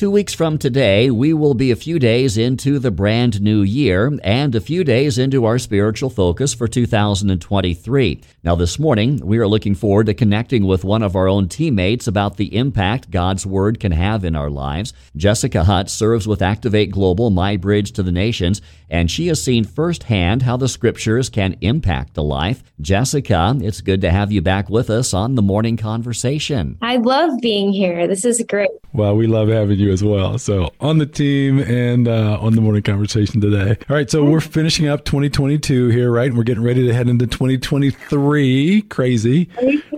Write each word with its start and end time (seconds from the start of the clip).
Two 0.00 0.10
weeks 0.10 0.32
from 0.32 0.56
today, 0.56 1.10
we 1.10 1.34
will 1.34 1.52
be 1.52 1.70
a 1.70 1.76
few 1.76 1.98
days 1.98 2.38
into 2.38 2.78
the 2.78 2.90
brand 2.90 3.42
new 3.42 3.60
year 3.60 4.18
and 4.24 4.54
a 4.54 4.60
few 4.62 4.82
days 4.82 5.18
into 5.18 5.44
our 5.44 5.58
spiritual 5.58 6.08
focus 6.08 6.54
for 6.54 6.66
2023. 6.66 8.22
Now, 8.42 8.54
this 8.54 8.78
morning, 8.78 9.20
we 9.22 9.36
are 9.36 9.46
looking 9.46 9.74
forward 9.74 10.06
to 10.06 10.14
connecting 10.14 10.64
with 10.64 10.84
one 10.84 11.02
of 11.02 11.16
our 11.16 11.28
own 11.28 11.50
teammates 11.50 12.06
about 12.06 12.38
the 12.38 12.56
impact 12.56 13.10
God's 13.10 13.44
Word 13.44 13.78
can 13.78 13.92
have 13.92 14.24
in 14.24 14.34
our 14.34 14.48
lives. 14.48 14.94
Jessica 15.16 15.64
Hotz 15.64 15.90
serves 15.90 16.26
with 16.26 16.40
Activate 16.40 16.90
Global, 16.90 17.28
My 17.28 17.58
Bridge 17.58 17.92
to 17.92 18.02
the 18.02 18.10
Nations, 18.10 18.62
and 18.88 19.10
she 19.10 19.26
has 19.26 19.44
seen 19.44 19.64
firsthand 19.64 20.40
how 20.40 20.56
the 20.56 20.66
Scriptures 20.66 21.28
can 21.28 21.58
impact 21.60 22.16
a 22.16 22.22
life. 22.22 22.62
Jessica, 22.80 23.54
it's 23.60 23.82
good 23.82 24.00
to 24.00 24.10
have 24.10 24.32
you 24.32 24.40
back 24.40 24.70
with 24.70 24.88
us 24.88 25.12
on 25.12 25.34
the 25.34 25.42
morning 25.42 25.76
conversation. 25.76 26.78
I 26.80 26.96
love 26.96 27.32
being 27.42 27.70
here. 27.70 28.08
This 28.08 28.24
is 28.24 28.42
great. 28.48 28.70
Well, 28.94 29.14
we 29.14 29.26
love 29.26 29.48
having 29.48 29.78
you 29.78 29.89
as 29.90 30.02
well. 30.02 30.38
So, 30.38 30.72
on 30.80 30.98
the 30.98 31.06
team 31.06 31.58
and 31.58 32.08
uh, 32.08 32.38
on 32.40 32.54
the 32.54 32.60
morning 32.60 32.82
conversation 32.82 33.40
today. 33.40 33.76
All 33.88 33.96
right, 33.96 34.10
so 34.10 34.24
we're 34.24 34.40
finishing 34.40 34.88
up 34.88 35.04
2022 35.04 35.88
here, 35.88 36.10
right? 36.10 36.28
And 36.28 36.36
we're 36.36 36.44
getting 36.44 36.62
ready 36.62 36.86
to 36.86 36.94
head 36.94 37.08
into 37.08 37.26
2023. 37.26 38.82
Crazy. 38.82 39.48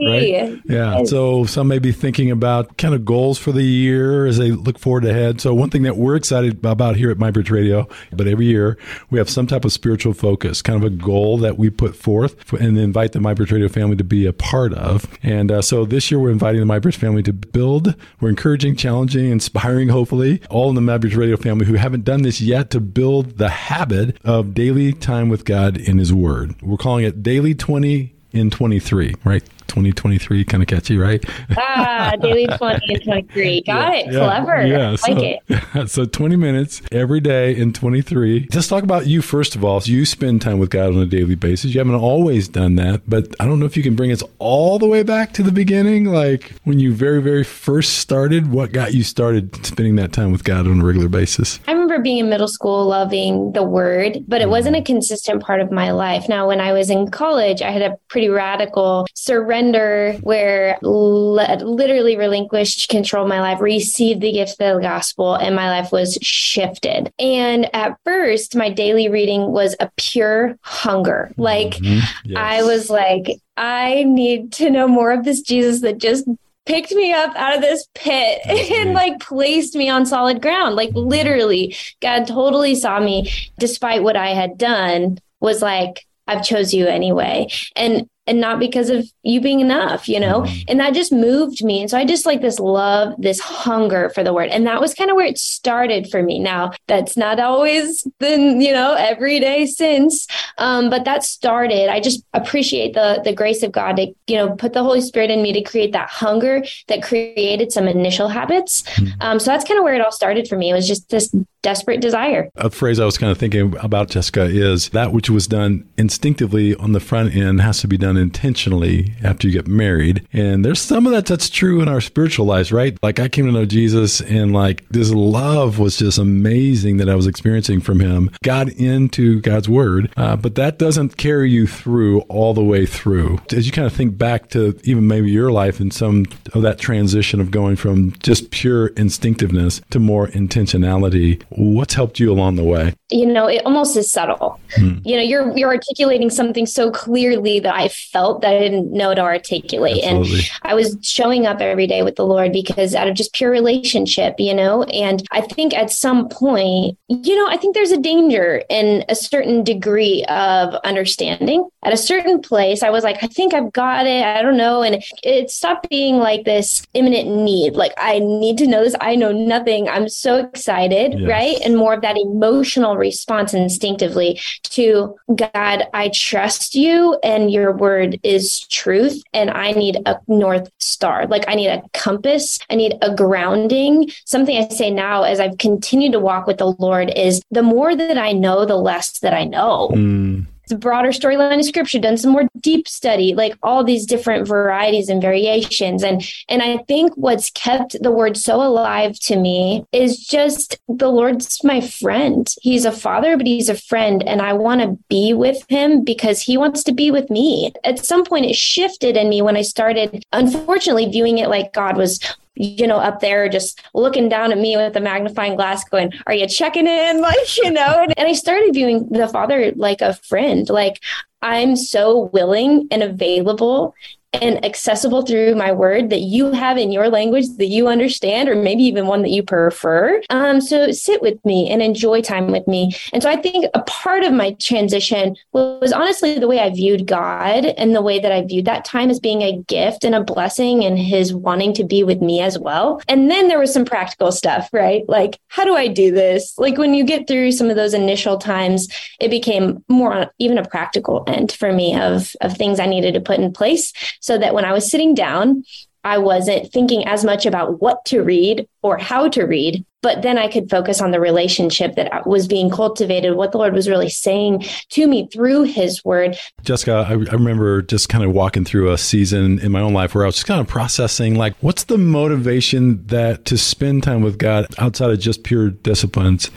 Right? 0.05 0.61
Yeah. 0.65 1.05
So, 1.05 1.45
some 1.45 1.69
may 1.69 1.79
be 1.79 1.93
thinking 1.93 2.31
about 2.31 2.77
kind 2.77 2.95
of 2.95 3.05
goals 3.05 3.39
for 3.39 3.53
the 3.53 3.63
year 3.63 4.27
as 4.27 4.39
they 4.39 4.51
look 4.51 4.79
forward 4.79 5.05
ahead. 5.05 5.41
So, 5.41 5.55
one 5.55 5.71
thing 5.71 5.83
that 5.83 5.97
we're 5.97 6.17
excited 6.17 6.65
about 6.65 6.97
here 6.97 7.11
at 7.11 7.19
MyBridge 7.19 7.51
Radio, 7.51 7.89
but 8.13 8.27
every 8.27 8.47
year 8.47 8.79
we 9.11 9.19
have 9.19 9.31
some 9.31 9.47
type 9.47 9.65
of 9.65 9.73
spiritual 9.73 10.15
focus, 10.15 10.63
kind 10.63 10.83
of 10.83 10.93
a 10.93 10.95
goal 10.95 11.39
that 11.39 11.59
we 11.59 11.71
put 11.71 11.95
forth 11.95 12.53
and 12.53 12.79
invite 12.79 13.13
the 13.13 13.19
MyBridge 13.19 13.53
Radio 13.53 13.69
family 13.69 13.97
to 13.97 14.05
be 14.05 14.27
a 14.27 14.33
part 14.33 14.75
of. 14.75 15.07
And 15.23 15.51
uh, 15.51 15.63
so, 15.63 15.85
this 15.85 16.11
year 16.11 16.19
we're 16.19 16.31
inviting 16.31 16.67
the 16.67 16.73
MyBridge 16.73 16.97
family 16.97 17.23
to 17.25 17.33
build, 17.33 17.95
we're 18.21 18.31
encouraging, 18.31 18.77
challenging, 18.77 19.31
inspiring, 19.31 19.82
hopefully, 19.89 20.41
all 20.51 20.69
in 20.69 20.75
the 20.75 20.81
MyBridge 20.81 21.17
Radio 21.17 21.37
family 21.37 21.67
who 21.67 21.75
haven't 21.75 22.05
done 22.05 22.23
this 22.23 22.41
yet 22.41 22.71
to 22.71 22.81
build 22.81 23.39
the 23.39 23.49
habit 23.49 24.17
of 24.25 24.55
daily 24.55 24.93
time 24.93 25.29
with 25.29 25.45
God 25.45 25.77
in 25.77 25.99
His 25.99 26.13
Word. 26.13 26.55
We're 26.63 26.77
calling 26.77 27.05
it 27.05 27.23
Daily 27.23 27.55
20 27.55 28.13
in 28.33 28.51
23, 28.51 29.15
right? 29.25 29.43
2023 29.73 30.45
kind 30.45 30.63
of 30.63 30.69
catchy, 30.69 30.99
right? 30.99 31.25
Ah, 31.57 32.13
daily 32.21 32.47
20 32.59 32.95
and 32.95 33.05
23. 33.05 33.63
Got 33.63 33.93
yeah, 33.93 33.99
it. 33.99 34.11
Clever. 34.11 34.67
Yeah, 34.67 34.91
like 34.91 34.99
so, 34.99 35.19
it. 35.19 35.89
So 35.89 36.05
20 36.05 36.37
minutes 36.37 36.83
every 36.93 37.21
day 37.21 37.57
in 37.57 37.73
23. 37.73 38.49
Just 38.49 38.69
talk 38.69 38.83
about 38.83 39.07
you 39.07 39.23
first 39.23 39.57
of 39.57 39.65
all. 39.65 39.81
So 39.81 39.91
you 39.91 40.05
spend 40.05 40.43
time 40.43 40.59
with 40.59 40.69
God 40.69 40.89
on 40.89 40.99
a 40.99 41.07
daily 41.07 41.37
basis. 41.37 41.75
You 41.75 41.81
haven't 41.81 41.95
always 41.95 42.49
done 42.49 42.75
that, 42.77 43.09
but 43.09 43.35
I 43.41 43.47
don't 43.47 43.61
know 43.61 43.67
if 43.67 43.77
you 43.77 43.83
can 43.83 43.97
bring 43.97 44.13
us 44.13 44.23
all 44.39 44.79
the 44.79 44.87
way 44.87 45.03
back 45.03 45.33
to 45.35 45.43
the 45.43 45.53
beginning, 45.53 46.05
like 46.05 46.53
when 46.65 46.79
you 46.79 46.93
very, 46.93 47.23
very 47.23 47.45
first 47.45 47.99
started. 47.99 48.53
What 48.53 48.73
got 48.73 48.93
you 48.93 49.03
started 49.03 49.65
spending 49.65 49.97
that 49.97 50.13
time 50.13 50.33
with 50.33 50.45
God 50.45 50.67
on 50.67 50.81
a 50.81 50.85
regular 50.85 51.09
basis? 51.09 51.61
I 51.67 51.73
remember 51.73 51.92
being 52.01 52.19
in 52.19 52.29
middle 52.29 52.49
school, 52.49 52.87
loving 52.87 53.53
the 53.53 53.63
Word, 53.63 54.25
but 54.29 54.41
it 54.41 54.49
wasn't 54.49 54.77
a 54.77 54.83
consistent 54.83 55.43
part 55.43 55.61
of 55.61 55.71
my 55.71 55.91
life. 55.91 56.29
Now, 56.29 56.49
when 56.49 56.61
I 56.61 56.73
was 56.73 56.91
in 56.91 57.11
college, 57.11 57.63
I 57.63 57.71
had 57.71 57.83
a 57.83 57.97
pretty 58.09 58.29
radical 58.29 59.07
surrender 59.15 59.43
surrender 59.53 60.19
where 60.23 60.79
le- 60.83 61.57
literally 61.63 62.17
relinquished 62.17 62.89
control 62.89 63.25
of 63.25 63.29
my 63.29 63.41
life, 63.41 63.61
received 63.61 64.21
the 64.21 64.33
gift 64.33 64.53
of 64.53 64.77
the 64.77 64.81
gospel, 64.81 65.35
and 65.35 65.55
my 65.55 65.69
life 65.69 65.93
was 65.93 66.19
shifted. 66.23 67.13
And 67.19 67.75
at 67.75 67.97
first, 68.05 68.57
my 68.57 68.71
daily 68.71 69.09
reading 69.09 69.53
was 69.53 69.77
a 69.81 69.91
pure 69.97 70.57
hunger. 70.63 71.33
Like, 71.37 71.75
mm-hmm. 71.75 72.01
yes. 72.25 72.39
I 72.39 72.63
was 72.63 72.91
like, 72.91 73.41
I 73.57 74.05
need 74.05 74.53
to 74.55 74.71
know 74.71 74.89
more 74.89 75.13
of 75.13 75.25
this 75.25 75.41
Jesus 75.41 75.83
that 75.83 75.99
just 75.99 76.27
picked 76.67 76.93
me 76.93 77.13
up 77.13 77.35
out 77.37 77.55
of 77.55 77.61
this 77.61 77.89
pit 77.95 78.41
and 78.47 78.93
like 78.93 79.21
placed 79.21 79.75
me 79.75 79.89
on 79.89 80.07
solid 80.07 80.41
ground. 80.43 80.77
Like 80.77 80.91
literally, 80.95 81.77
God 82.01 82.27
totally 82.27 82.75
saw 82.75 83.01
me 83.01 83.31
despite 83.59 84.03
what 84.03 84.17
I 84.17 84.29
had 84.29 84.59
done 84.59 85.19
was 85.41 85.63
like, 85.63 86.07
I've 86.27 86.45
chose 86.45 86.73
you 86.73 86.87
anyway. 86.87 87.49
And 87.75 88.09
and 88.27 88.41
not 88.41 88.59
because 88.61 88.89
of 88.89 89.05
you 89.23 89.41
being 89.41 89.61
enough, 89.61 90.09
you 90.09 90.21
know? 90.21 90.43
Mm-hmm. 90.43 90.63
And 90.69 90.81
that 90.81 90.95
just 90.95 91.13
moved 91.13 91.65
me. 91.65 91.81
And 91.81 91.91
so 91.91 91.99
I 91.99 92.05
just 92.05 92.25
like 92.25 92.41
this 92.41 92.61
love, 92.61 93.15
this 93.19 93.41
hunger 93.41 94.11
for 94.11 94.23
the 94.23 94.33
word. 94.33 94.51
And 94.51 94.67
that 94.67 94.81
was 94.81 94.95
kind 94.95 95.11
of 95.11 95.17
where 95.17 95.27
it 95.27 95.39
started 95.39 96.09
for 96.09 96.23
me. 96.23 96.39
Now, 96.39 96.73
that's 96.87 97.17
not 97.17 97.41
always 97.41 98.07
been, 98.19 98.61
you 98.61 98.73
know, 98.73 98.95
every 98.95 99.41
day 99.41 99.67
since. 99.67 100.27
Um, 100.59 100.89
but 100.89 101.05
that 101.05 101.25
started. 101.25 101.91
I 101.91 102.01
just 102.01 102.25
appreciate 102.33 102.95
the 102.95 103.21
the 103.25 103.33
grace 103.33 103.63
of 103.63 103.73
God 103.73 103.97
to, 103.97 104.13
you 104.27 104.37
know, 104.37 104.55
put 104.55 104.73
the 104.73 104.83
Holy 104.83 105.01
Spirit 105.01 105.31
in 105.31 105.43
me 105.43 105.53
to 105.53 105.63
create 105.63 105.93
that 105.93 106.09
hunger 106.09 106.63
that 106.89 107.03
created 107.03 107.73
some 107.73 107.89
initial 107.89 108.29
habits. 108.29 108.83
Mm-hmm. 108.83 109.21
Um, 109.21 109.39
so 109.41 109.51
that's 109.51 109.65
kind 109.65 109.79
of 109.79 109.85
where 109.85 109.95
it 109.95 110.01
all 110.01 110.13
started 110.13 110.47
for 110.47 110.57
me. 110.57 110.71
It 110.71 110.75
was 110.75 110.87
just 110.87 111.09
this 111.09 111.35
desperate 111.63 112.01
desire. 112.01 112.51
A 112.57 112.71
phrase 112.71 112.99
I 113.01 113.05
was 113.05 113.19
kind 113.19 113.31
of 113.33 113.39
thinking 113.39 113.75
about, 113.81 114.11
Jessica, 114.11 114.45
is 114.45 114.91
that 114.91 115.13
which 115.13 115.31
was 115.31 115.47
done 115.47 115.89
instinctively 115.97 116.75
on 116.77 116.93
the 116.93 117.01
front 117.01 117.35
end 117.35 117.61
has 117.61 117.81
to 117.81 117.89
be 117.89 117.97
done 117.97 118.17
intentionally 118.17 119.15
after 119.23 119.47
you 119.47 119.53
get 119.53 119.67
married. 119.67 120.27
And 120.33 120.65
there's 120.65 120.81
some 120.81 121.07
of 121.07 121.13
that 121.13 121.27
that's 121.27 121.49
true 121.49 121.81
in 121.81 121.89
our 121.89 122.01
spiritual 122.01 122.47
lives, 122.47 122.73
right? 122.73 122.99
Like 123.03 123.21
I 123.21 123.29
came 123.29 123.47
to 123.47 123.53
know 123.53 123.65
Jesus 123.65 124.21
and 124.21 124.53
like 124.53 124.87
this 124.89 125.13
love 125.13 125.79
was 125.79 125.97
just 125.97 126.19
amazing 126.19 126.97
that 126.99 127.09
I 127.09 127.15
was 127.15 127.27
experiencing 127.27 127.81
from 127.81 128.01
him, 128.01 128.31
got 128.43 128.69
into 128.69 129.41
God's 129.41 129.69
word. 129.69 130.13
Uh, 130.17 130.37
but 130.37 130.57
that 130.57 130.79
doesn't 130.79 131.17
carry 131.17 131.51
you 131.51 131.67
through 131.67 132.21
all 132.23 132.55
the 132.55 132.65
way 132.65 132.87
through. 132.87 133.39
As 133.53 133.67
you 133.67 133.73
kind 133.73 133.87
of 133.87 133.93
think 133.93 134.19
back 134.19 134.51
to 134.51 134.79
even 134.85 135.07
maybe 135.07 135.31
your 135.31 135.53
life 135.53 135.81
and 135.81 135.93
some 135.93 136.27
of 136.55 136.63
that 136.63 136.79
transition 136.79 137.41
of 137.41 137.51
going 137.51 137.77
from 137.77 138.13
just 138.21 138.51
pure 138.51 138.89
instinctiveness 138.89 139.81
to 139.91 139.99
more 139.99 140.29
intentionality, 140.29 141.43
What's 141.57 141.95
helped 141.95 142.19
you 142.21 142.33
along 142.33 142.57
the 142.57 142.65
way? 142.65 142.95
You 143.11 143.27
know, 143.27 143.47
it 143.47 143.65
almost 143.65 143.97
is 143.97 144.11
subtle. 144.11 144.59
Hmm. 144.75 144.99
You 145.05 145.17
know, 145.17 145.23
you're 145.23 145.57
you're 145.57 145.71
articulating 145.71 146.31
something 146.31 146.67
so 146.67 146.91
clearly 146.91 147.61
that 147.61 147.75
I 147.75 147.89
felt 147.89 148.43
that 148.43 148.55
I 148.55 148.59
didn't 148.59 148.93
know 148.93 149.15
to 149.15 149.21
articulate. 149.21 150.03
Absolutely. 150.03 150.39
And 150.39 150.51
I 150.63 150.75
was 150.75 150.97
showing 151.03 151.47
up 151.47 151.61
every 151.61 151.87
day 151.87 152.03
with 152.03 152.17
the 152.17 152.25
Lord 152.25 152.53
because 152.53 152.95
out 152.95 153.09
of 153.09 153.15
just 153.15 153.33
pure 153.35 153.51
relationship, 153.51 154.37
you 154.39 154.55
know, 154.55 154.85
and 154.85 155.23
I 155.31 155.43
think 155.43 155.75
at 155.75 155.91
some 155.91 156.29
point, 156.29 156.97
you 157.09 157.37
know, 157.37 157.47
I 157.49 157.57
think 157.57 157.75
there's 157.75 157.93
a 157.93 158.01
danger 158.01 158.63
in 158.71 159.05
a 159.09 159.15
certain 159.15 159.63
degree 159.65 160.25
of 160.29 160.75
understanding. 160.85 161.69
At 161.85 161.93
a 161.93 161.97
certain 161.97 162.41
place, 162.41 162.83
I 162.83 162.91
was 162.91 163.03
like, 163.05 163.23
I 163.23 163.27
think 163.27 163.55
I've 163.55 163.73
got 163.73 164.07
it. 164.07 164.25
I 164.25 164.41
don't 164.41 164.57
know. 164.57 164.83
And 164.83 165.03
it 165.23 165.51
stopped 165.51 165.89
being 165.91 166.19
like 166.19 166.45
this 166.45 166.87
imminent 166.95 167.29
need. 167.29 167.75
Like, 167.75 167.93
I 167.99 168.21
need 168.21 168.57
to 168.59 168.67
know 168.67 168.85
this. 168.85 168.95
I 169.01 169.17
know 169.17 169.33
nothing. 169.33 169.89
I'm 169.89 170.09
so 170.09 170.37
excited, 170.37 171.19
yes. 171.19 171.29
right? 171.29 171.42
Right? 171.43 171.61
And 171.65 171.77
more 171.77 171.95
of 171.95 172.03
that 172.03 172.17
emotional 172.17 172.97
response 172.97 173.55
instinctively 173.55 174.41
to 174.65 175.17
God, 175.35 175.85
I 175.93 176.11
trust 176.15 176.75
you 176.75 177.19
and 177.23 177.51
your 177.51 177.73
word 177.73 178.21
is 178.23 178.61
truth. 178.69 179.23
And 179.33 179.51
I 179.51 179.73
need 179.73 179.97
a 180.07 180.19
North 180.29 180.71
Star. 180.79 181.27
Like 181.27 181.45
I 181.49 181.55
need 181.55 181.69
a 181.69 181.83
compass. 181.93 182.59
I 182.71 182.77
need 182.77 182.97
a 183.03 183.15
grounding. 183.15 184.11
Something 184.25 184.57
I 184.57 184.69
say 184.69 184.91
now 184.91 185.25
as 185.25 185.41
I've 185.41 185.59
continued 185.59 186.13
to 186.13 186.21
walk 186.21 186.47
with 186.47 186.59
the 186.59 186.73
Lord 186.73 187.13
is 187.17 187.43
the 187.51 187.63
more 187.63 187.95
that 187.97 188.19
I 188.19 188.33
know, 188.33 188.65
the 188.65 188.77
less 188.77 189.19
that 189.21 189.35
I 189.35 189.45
know. 189.45 189.91
Mm 189.93 190.47
the 190.69 190.77
broader 190.77 191.09
storyline 191.09 191.59
of 191.59 191.65
scripture, 191.65 191.99
done 191.99 192.17
some 192.17 192.33
more 192.33 192.49
deep 192.61 192.89
study, 192.89 193.35
like 193.35 193.57
all 193.63 193.85
these 193.85 194.07
different 194.07 194.47
varieties 194.47 195.09
and 195.09 195.21
variations. 195.21 196.03
And 196.03 196.23
and 196.49 196.63
I 196.63 196.79
think 196.89 197.13
what's 197.17 197.51
kept 197.51 198.03
the 198.03 198.11
word 198.11 198.37
so 198.37 198.63
alive 198.63 199.19
to 199.21 199.37
me 199.37 199.85
is 199.93 200.19
just 200.19 200.79
the 200.89 201.09
Lord's 201.09 201.63
my 201.65 201.81
friend. 201.81 202.53
He's 202.63 202.85
a 202.85 202.93
father, 202.93 203.37
but 203.37 203.47
he's 203.47 203.69
a 203.69 203.77
friend. 203.77 204.23
And 204.23 204.41
I 204.41 204.53
want 204.53 204.81
to 204.81 204.99
be 205.09 205.35
with 205.35 205.65
him 205.69 206.05
because 206.05 206.41
he 206.41 206.57
wants 206.57 206.83
to 206.85 206.93
be 206.93 207.11
with 207.11 207.31
me. 207.31 207.73
At 207.85 208.05
some 208.05 208.25
point 208.25 208.47
it 208.47 208.57
shifted 208.57 209.17
in 209.17 209.29
me 209.29 209.43
when 209.43 209.57
I 209.57 209.63
started, 209.63 210.25
unfortunately, 210.33 211.11
viewing 211.11 211.39
it 211.39 211.49
like 211.49 211.73
God 211.73 211.97
was 211.97 212.19
you 212.55 212.87
know, 212.87 212.97
up 212.97 213.21
there 213.21 213.49
just 213.49 213.83
looking 213.95 214.29
down 214.29 214.53
at 214.53 214.59
me 214.59 214.77
with 214.77 214.97
a 214.97 215.01
magnifying 215.01 215.57
glass, 215.57 215.85
going, 215.85 216.13
Are 216.27 216.35
you 216.35 216.47
checking 216.47 216.87
in? 216.87 217.23
Like, 217.33 217.57
you 217.57 217.71
know, 217.71 218.07
and, 218.17 218.29
I 218.29 218.33
started 218.33 218.75
viewing 218.75 219.09
the 219.09 219.29
father 219.29 219.73
like 219.77 220.01
a 220.01 220.15
friend. 220.15 220.69
Like, 220.69 221.01
I'm 221.41 221.77
so 221.77 222.31
willing 222.33 222.89
and 222.91 223.03
available 223.03 223.95
and 224.33 224.65
accessible 224.65 225.23
through 225.23 225.55
my 225.55 225.73
word 225.73 226.11
that 226.11 226.21
you 226.21 226.53
have 226.53 226.79
in 226.79 226.91
your 226.91 227.09
language 227.09 227.47
that 227.59 227.67
you 227.67 227.89
understand, 227.89 228.49
or 228.49 228.55
maybe 228.55 228.83
even 228.83 229.07
one 229.07 229.23
that 229.23 229.31
you 229.31 229.43
prefer. 229.43 230.21
Um, 230.31 230.61
so 230.61 230.91
sit 230.91 231.21
with 231.21 231.45
me 231.45 231.71
and 231.71 231.83
enjoy 231.83 232.23
time 232.23 232.51
with 232.51 232.67
me. 232.67 232.93
And 233.13 233.23
so 233.23 233.29
I 233.29 233.37
think 233.37 233.67
a 233.75 233.83
part 233.83 234.25
of 234.25 234.33
my 234.33 234.53
transition 234.53 235.37
was 235.53 235.93
honestly 235.93 236.39
the 236.39 236.49
way 236.49 236.61
I 236.61 236.71
viewed 236.71 237.07
God 237.07 237.67
and 237.67 237.95
the 237.95 238.03
way 238.03 238.19
that 238.19 238.33
I 238.33 238.43
viewed 238.43 238.65
that 238.65 238.85
time 238.85 239.11
as 239.11 239.21
being 239.21 239.43
a 239.43 239.59
gift 239.69 240.05
and 240.05 240.15
a 240.15 240.25
blessing 240.25 240.85
and 240.85 240.99
his 240.99 241.35
wanting 241.35 241.75
to 241.75 241.85
be 241.85 242.03
with 242.03 242.23
me 242.23 242.41
as 242.41 242.59
well. 242.59 243.03
And 243.09 243.31
then 243.31 243.49
there 243.49 243.59
was 243.59 243.73
some 243.73 243.85
practical 243.85 244.33
stuff, 244.33 244.69
right? 244.73 245.03
Like, 245.09 245.39
how 245.49 245.65
do 245.65 245.77
I 245.77 245.89
do 245.89 246.11
this? 246.11 246.57
Like 246.59 246.79
when 246.79 246.95
you 246.95 247.05
get 247.05 247.29
through 247.29 247.53
some 247.53 247.69
of 247.69 247.77
those 247.77 247.95
initial 247.95 248.39
times, 248.39 248.89
it 249.21 249.29
became 249.29 249.85
more 249.89 250.33
even 250.39 250.59
a 250.59 250.65
practical 250.65 251.25
end 251.27 251.53
for 251.53 251.73
me 251.73 251.99
of, 251.99 252.35
of 252.41 252.57
things 252.57 252.81
I 252.81 252.87
needed 252.87 253.15
to 253.15 253.21
put 253.21 253.39
in 253.39 253.53
place 253.53 253.93
so 254.23 254.39
that 254.39 254.55
when 254.55 254.65
I 254.65 254.73
was 254.73 254.91
sitting 254.91 255.15
down 255.15 255.65
I 256.05 256.19
wasn't 256.19 256.73
thinking 256.73 257.07
as 257.07 257.25
much 257.25 257.47
about 257.47 257.81
what 257.81 258.05
to 258.07 258.23
read 258.23 258.69
or 258.83 258.99
how 258.99 259.29
to 259.29 259.45
read, 259.45 259.85
but 260.03 260.23
then 260.23 260.37
I 260.37 260.49
could 260.49 260.69
focus 260.69 261.01
on 261.01 261.13
the 261.13 261.21
relationship 261.21 261.95
that 261.95 262.27
was 262.27 262.49
being 262.49 262.71
cultivated, 262.71 263.37
what 263.37 263.53
the 263.53 263.59
Lord 263.59 263.73
was 263.73 263.89
really 263.89 264.09
saying 264.09 264.65
to 264.91 265.07
me 265.07 265.29
through 265.33 265.63
His 265.63 266.05
Word. 266.05 266.37
Jessica, 266.65 267.07
I, 267.09 267.13
I 267.13 267.15
remember 267.15 267.83
just 267.83 268.09
kind 268.09 268.25
of 268.25 268.33
walking 268.33 268.65
through 268.65 268.91
a 268.91 268.99
season 268.99 269.61
in 269.61 269.71
my 269.71 269.81
own 269.81 269.93
life 269.93 270.13
where 270.13 270.25
I 270.25 270.27
was 270.27 270.37
just 270.37 270.47
kind 270.49 270.61
of 270.61 270.67
processing, 270.67 271.37
like, 271.37 271.55
what's 271.61 271.85
the 271.85 271.99
motivation 271.99 273.07
that 273.07 273.45
to 273.45 273.57
spend 273.57 274.03
time 274.03 274.23
with 274.23 274.39
God 274.39 274.67
outside 274.79 275.11
of 275.11 275.21
just 275.21 275.45
pure 275.45 275.71
disciplines 275.71 276.51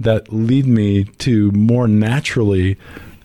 that 0.00 0.32
lead 0.32 0.66
me 0.66 1.04
to 1.04 1.50
more 1.52 1.86
naturally 1.86 2.78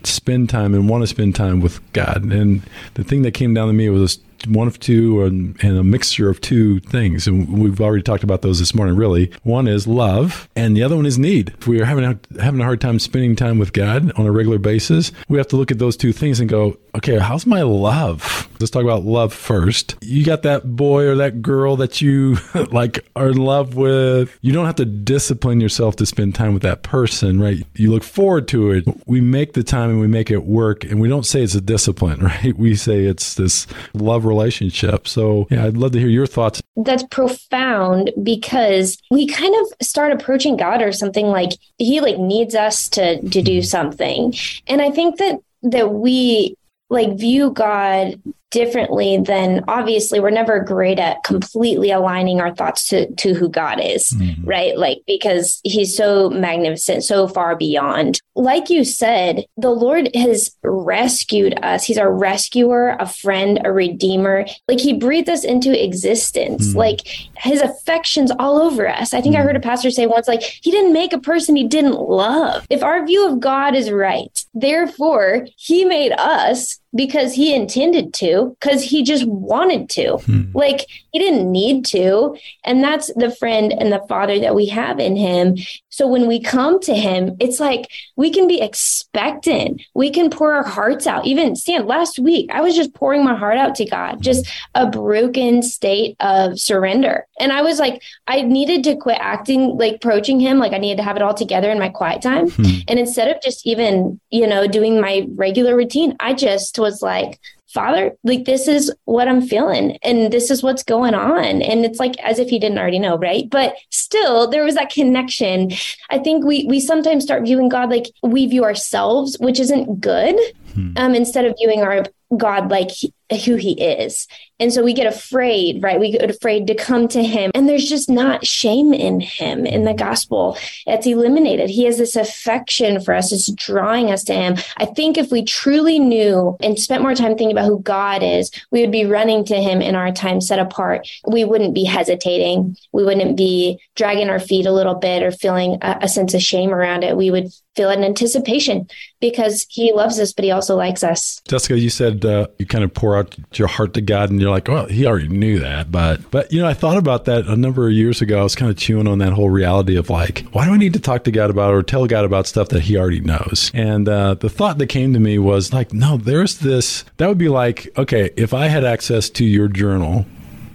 spend 0.03 0.49
time 0.49 0.73
and 0.73 0.89
want 0.89 1.03
to 1.03 1.07
spend 1.07 1.35
time 1.35 1.61
with 1.61 1.79
God? 1.93 2.23
And 2.23 2.61
the 2.95 3.03
thing 3.03 3.21
that 3.23 3.31
came 3.31 3.53
down 3.53 3.67
to 3.67 3.73
me 3.73 3.89
was 3.89 4.19
one 4.47 4.67
of 4.67 4.79
two 4.79 5.23
and, 5.23 5.61
and, 5.63 5.77
a 5.77 5.83
mixture 5.83 6.29
of 6.29 6.41
two 6.41 6.79
things. 6.81 7.27
And 7.27 7.59
we've 7.59 7.81
already 7.81 8.03
talked 8.03 8.23
about 8.23 8.41
those 8.41 8.59
this 8.59 8.73
morning, 8.73 8.95
really. 8.95 9.31
One 9.43 9.67
is 9.67 9.87
love, 9.87 10.49
and 10.55 10.75
the 10.75 10.83
other 10.83 10.95
one 10.95 11.05
is 11.05 11.17
need. 11.17 11.53
If 11.59 11.67
we 11.67 11.81
are 11.81 11.85
having 11.85 12.03
a, 12.03 12.41
having 12.41 12.61
a 12.61 12.63
hard 12.63 12.81
time 12.81 12.99
spending 12.99 13.35
time 13.35 13.57
with 13.57 13.73
God 13.73 14.11
on 14.17 14.25
a 14.25 14.31
regular 14.31 14.57
basis, 14.57 15.11
we 15.27 15.37
have 15.37 15.47
to 15.49 15.55
look 15.55 15.71
at 15.71 15.79
those 15.79 15.97
two 15.97 16.13
things 16.13 16.39
and 16.39 16.49
go, 16.49 16.77
okay, 16.95 17.17
how's 17.19 17.45
my 17.45 17.61
love? 17.61 18.47
Let's 18.59 18.69
talk 18.69 18.83
about 18.83 19.03
love 19.03 19.33
first. 19.33 19.95
You 20.01 20.23
got 20.23 20.43
that 20.43 20.75
boy 20.75 21.07
or 21.07 21.15
that 21.15 21.41
girl 21.41 21.77
that 21.77 22.01
you 22.01 22.37
like 22.71 23.05
are 23.15 23.29
in 23.29 23.37
love 23.37 23.75
with. 23.75 24.37
You 24.41 24.53
don't 24.53 24.65
have 24.65 24.75
to 24.75 24.85
discipline 24.85 25.59
yourself 25.59 25.95
to 25.97 26.05
spend 26.05 26.35
time 26.35 26.53
with 26.53 26.63
that 26.63 26.83
person, 26.83 27.41
right? 27.41 27.65
You 27.75 27.91
look 27.91 28.03
forward 28.03 28.47
to 28.49 28.71
it. 28.71 28.85
We 29.07 29.19
make 29.19 29.53
the 29.53 29.63
time 29.63 29.89
and 29.89 29.99
we 29.99 30.07
make 30.07 30.29
it 30.29 30.45
work, 30.45 30.83
and 30.83 31.01
we 31.01 31.07
don't 31.07 31.25
say 31.25 31.41
it's 31.41 31.55
a 31.55 31.61
discipline, 31.61 32.19
right? 32.23 32.55
We 32.55 32.75
say 32.75 33.05
it's 33.05 33.35
this 33.35 33.65
love 33.93 34.25
relationship. 34.31 35.07
So, 35.07 35.47
yeah, 35.51 35.65
I'd 35.65 35.77
love 35.77 35.91
to 35.93 35.99
hear 35.99 36.07
your 36.09 36.27
thoughts. 36.27 36.61
That's 36.75 37.03
profound 37.03 38.11
because 38.23 38.97
we 39.11 39.27
kind 39.27 39.53
of 39.55 39.85
start 39.85 40.11
approaching 40.13 40.57
God 40.57 40.81
or 40.81 40.91
something 40.91 41.27
like 41.27 41.51
he 41.77 42.01
like 42.01 42.17
needs 42.17 42.55
us 42.55 42.89
to 42.89 43.21
to 43.21 43.41
do 43.41 43.59
mm-hmm. 43.59 43.65
something. 43.75 44.33
And 44.67 44.81
I 44.81 44.91
think 44.91 45.17
that 45.17 45.39
that 45.63 45.93
we 45.93 46.55
like 46.89 47.17
view 47.17 47.51
God 47.51 48.21
differently 48.51 49.17
than 49.17 49.63
obviously 49.69 50.19
we're 50.19 50.29
never 50.29 50.59
great 50.59 50.99
at 50.99 51.23
completely 51.23 51.89
aligning 51.89 52.41
our 52.41 52.53
thoughts 52.53 52.89
to 52.89 53.09
to 53.15 53.33
who 53.33 53.49
God 53.49 53.79
is, 53.81 54.11
mm-hmm. 54.11 54.45
right? 54.45 54.77
Like 54.77 54.99
because 55.07 55.59
he's 55.63 55.95
so 55.95 56.29
magnificent, 56.29 57.03
so 57.03 57.27
far 57.27 57.55
beyond. 57.55 58.21
Like 58.41 58.71
you 58.71 58.83
said, 58.83 59.45
the 59.55 59.69
Lord 59.69 60.09
has 60.15 60.55
rescued 60.63 61.59
us. 61.63 61.83
He's 61.83 61.99
our 61.99 62.11
rescuer, 62.11 62.97
a 62.99 63.07
friend, 63.07 63.61
a 63.63 63.71
redeemer. 63.71 64.47
Like 64.67 64.79
he 64.79 64.93
breathed 64.93 65.29
us 65.29 65.43
into 65.43 65.71
existence. 65.71 66.69
Mm-hmm. 66.69 66.77
Like 66.79 67.01
his 67.37 67.61
affections 67.61 68.31
all 68.39 68.59
over 68.59 68.89
us. 68.89 69.13
I 69.13 69.21
think 69.21 69.35
mm-hmm. 69.35 69.43
I 69.43 69.45
heard 69.45 69.55
a 69.55 69.59
pastor 69.59 69.91
say 69.91 70.07
once 70.07 70.27
like 70.27 70.41
he 70.41 70.71
didn't 70.71 70.91
make 70.91 71.13
a 71.13 71.19
person 71.19 71.55
he 71.55 71.67
didn't 71.67 71.99
love. 71.99 72.65
If 72.71 72.81
our 72.81 73.05
view 73.05 73.27
of 73.27 73.39
God 73.39 73.75
is 73.75 73.91
right, 73.91 74.43
therefore 74.55 75.45
he 75.55 75.85
made 75.85 76.13
us 76.13 76.79
because 76.93 77.33
he 77.33 77.55
intended 77.55 78.13
to, 78.15 78.55
because 78.59 78.83
he 78.83 79.03
just 79.03 79.25
wanted 79.25 79.89
to. 79.91 80.17
Hmm. 80.17 80.51
Like 80.53 80.87
he 81.11 81.19
didn't 81.19 81.49
need 81.51 81.85
to. 81.85 82.37
And 82.63 82.83
that's 82.83 83.13
the 83.13 83.31
friend 83.31 83.71
and 83.71 83.91
the 83.91 84.03
father 84.09 84.39
that 84.39 84.55
we 84.55 84.65
have 84.67 84.99
in 84.99 85.15
him. 85.15 85.57
So 85.91 86.07
when 86.07 86.27
we 86.27 86.41
come 86.41 86.79
to 86.81 86.95
him, 86.95 87.35
it's 87.39 87.59
like 87.59 87.87
we 88.15 88.31
can 88.31 88.47
be 88.47 88.61
expectant. 88.61 89.81
We 89.93 90.09
can 90.09 90.29
pour 90.29 90.53
our 90.53 90.63
hearts 90.63 91.05
out. 91.05 91.25
Even 91.25 91.55
Stan, 91.55 91.85
last 91.85 92.17
week, 92.17 92.49
I 92.51 92.61
was 92.61 92.75
just 92.75 92.93
pouring 92.93 93.23
my 93.23 93.35
heart 93.35 93.57
out 93.57 93.75
to 93.75 93.85
God, 93.85 94.21
just 94.21 94.47
a 94.73 94.87
broken 94.87 95.61
state 95.61 96.15
of 96.19 96.59
surrender. 96.59 97.27
And 97.39 97.51
I 97.51 97.61
was 97.61 97.77
like, 97.77 98.01
I 98.27 98.41
needed 98.41 98.83
to 98.85 98.95
quit 98.95 99.17
acting 99.19 99.77
like 99.77 99.95
approaching 99.95 100.39
him, 100.39 100.57
like 100.57 100.71
I 100.71 100.77
needed 100.77 100.97
to 100.97 101.03
have 101.03 101.17
it 101.17 101.21
all 101.21 101.33
together 101.33 101.69
in 101.69 101.77
my 101.77 101.89
quiet 101.89 102.21
time. 102.21 102.49
Hmm. 102.49 102.63
And 102.87 102.97
instead 102.97 103.35
of 103.35 103.41
just 103.41 103.67
even, 103.67 104.19
you 104.29 104.47
know, 104.47 104.67
doing 104.67 105.01
my 105.01 105.27
regular 105.35 105.75
routine, 105.75 106.15
I 106.19 106.33
just 106.33 106.79
was 106.79 107.01
like, 107.01 107.39
Father, 107.71 108.15
like 108.23 108.45
this 108.45 108.67
is 108.67 108.93
what 109.05 109.27
I'm 109.27 109.41
feeling 109.41 109.97
and 110.03 110.31
this 110.31 110.51
is 110.51 110.61
what's 110.63 110.83
going 110.83 111.13
on. 111.13 111.61
And 111.61 111.85
it's 111.85 111.99
like 111.99 112.19
as 112.19 112.39
if 112.39 112.49
he 112.49 112.59
didn't 112.59 112.77
already 112.77 112.99
know, 112.99 113.17
right? 113.17 113.49
But 113.49 113.75
still 113.89 114.49
there 114.49 114.63
was 114.63 114.75
that 114.75 114.91
connection. 114.91 115.71
I 116.09 116.19
think 116.19 116.45
we 116.45 116.65
we 116.65 116.79
sometimes 116.79 117.23
start 117.23 117.43
viewing 117.43 117.69
God 117.69 117.89
like 117.89 118.11
we 118.23 118.45
view 118.47 118.63
ourselves, 118.63 119.37
which 119.39 119.59
isn't 119.59 119.99
good. 119.99 120.35
Hmm. 120.73 120.93
Um, 120.95 121.15
instead 121.15 121.45
of 121.45 121.55
viewing 121.59 121.81
our 121.81 122.05
God 122.37 122.71
like 122.71 122.91
who 123.37 123.55
he 123.55 123.73
is. 123.73 124.27
And 124.59 124.71
so 124.71 124.83
we 124.83 124.93
get 124.93 125.07
afraid, 125.07 125.81
right? 125.81 125.99
We 125.99 126.11
get 126.11 126.29
afraid 126.29 126.67
to 126.67 126.75
come 126.75 127.07
to 127.09 127.23
him. 127.23 127.49
And 127.55 127.67
there's 127.67 127.89
just 127.89 128.09
not 128.09 128.45
shame 128.45 128.93
in 128.93 129.19
him 129.19 129.65
in 129.65 129.85
the 129.85 129.93
gospel. 129.93 130.55
It's 130.85 131.07
eliminated. 131.07 131.69
He 131.69 131.85
has 131.85 131.97
this 131.97 132.15
affection 132.15 133.01
for 133.01 133.13
us, 133.15 133.31
it's 133.31 133.51
drawing 133.51 134.11
us 134.11 134.23
to 134.25 134.33
him. 134.33 134.57
I 134.77 134.85
think 134.85 135.17
if 135.17 135.31
we 135.31 135.43
truly 135.43 135.97
knew 135.97 136.57
and 136.61 136.79
spent 136.79 137.01
more 137.01 137.15
time 137.15 137.29
thinking 137.29 137.51
about 137.51 137.65
who 137.65 137.81
God 137.81 138.21
is, 138.21 138.51
we 138.69 138.81
would 138.81 138.91
be 138.91 139.05
running 139.05 139.43
to 139.45 139.55
him 139.55 139.81
in 139.81 139.95
our 139.95 140.11
time 140.11 140.41
set 140.41 140.59
apart. 140.59 141.09
We 141.25 141.43
wouldn't 141.43 141.73
be 141.73 141.83
hesitating. 141.83 142.77
We 142.91 143.03
wouldn't 143.03 143.35
be 143.37 143.79
dragging 143.95 144.29
our 144.29 144.39
feet 144.39 144.67
a 144.67 144.71
little 144.71 144.95
bit 144.95 145.23
or 145.23 145.31
feeling 145.31 145.79
a, 145.81 145.99
a 146.03 146.09
sense 146.09 146.33
of 146.33 146.41
shame 146.41 146.71
around 146.71 147.03
it. 147.03 147.17
We 147.17 147.31
would 147.31 147.47
feel 147.75 147.89
an 147.89 148.03
anticipation 148.03 148.87
because 149.19 149.65
he 149.69 149.93
loves 149.93 150.19
us, 150.19 150.33
but 150.33 150.43
he 150.43 150.51
also 150.51 150.75
likes 150.75 151.03
us. 151.03 151.41
Jessica, 151.47 151.77
you 151.77 151.89
said 151.89 152.25
uh, 152.25 152.47
you 152.57 152.65
kind 152.65 152.83
of 152.83 152.93
pour 152.93 153.17
out 153.17 153.35
your 153.53 153.67
heart 153.67 153.93
to 153.93 154.01
God, 154.01 154.29
and 154.29 154.41
you're 154.41 154.49
like, 154.49 154.67
well, 154.67 154.87
he 154.87 155.05
already 155.05 155.27
knew 155.27 155.59
that, 155.59 155.91
but 155.91 156.29
but 156.31 156.51
you 156.51 156.61
know, 156.61 156.67
I 156.67 156.73
thought 156.73 156.97
about 156.97 157.25
that 157.25 157.45
a 157.45 157.55
number 157.55 157.87
of 157.87 157.93
years 157.93 158.21
ago. 158.21 158.39
I 158.39 158.43
was 158.43 158.55
kind 158.55 158.69
of 158.69 158.77
chewing 158.77 159.07
on 159.07 159.19
that 159.19 159.33
whole 159.33 159.49
reality 159.49 159.95
of 159.95 160.09
like, 160.09 160.45
why 160.51 160.65
do 160.65 160.73
I 160.73 160.77
need 160.77 160.93
to 160.93 160.99
talk 160.99 161.23
to 161.25 161.31
God 161.31 161.49
about 161.49 161.73
or 161.73 161.83
tell 161.83 162.05
God 162.07 162.25
about 162.25 162.47
stuff 162.47 162.69
that 162.69 162.81
He 162.81 162.97
already 162.97 163.21
knows? 163.21 163.71
And 163.73 164.07
uh, 164.07 164.35
the 164.35 164.49
thought 164.49 164.77
that 164.79 164.87
came 164.87 165.13
to 165.13 165.19
me 165.19 165.39
was 165.39 165.73
like, 165.73 165.93
no, 165.93 166.17
there's 166.17 166.59
this. 166.59 167.05
That 167.17 167.27
would 167.27 167.37
be 167.37 167.49
like, 167.49 167.89
okay, 167.97 168.31
if 168.35 168.53
I 168.53 168.67
had 168.67 168.83
access 168.83 169.29
to 169.31 169.45
your 169.45 169.67
journal 169.67 170.25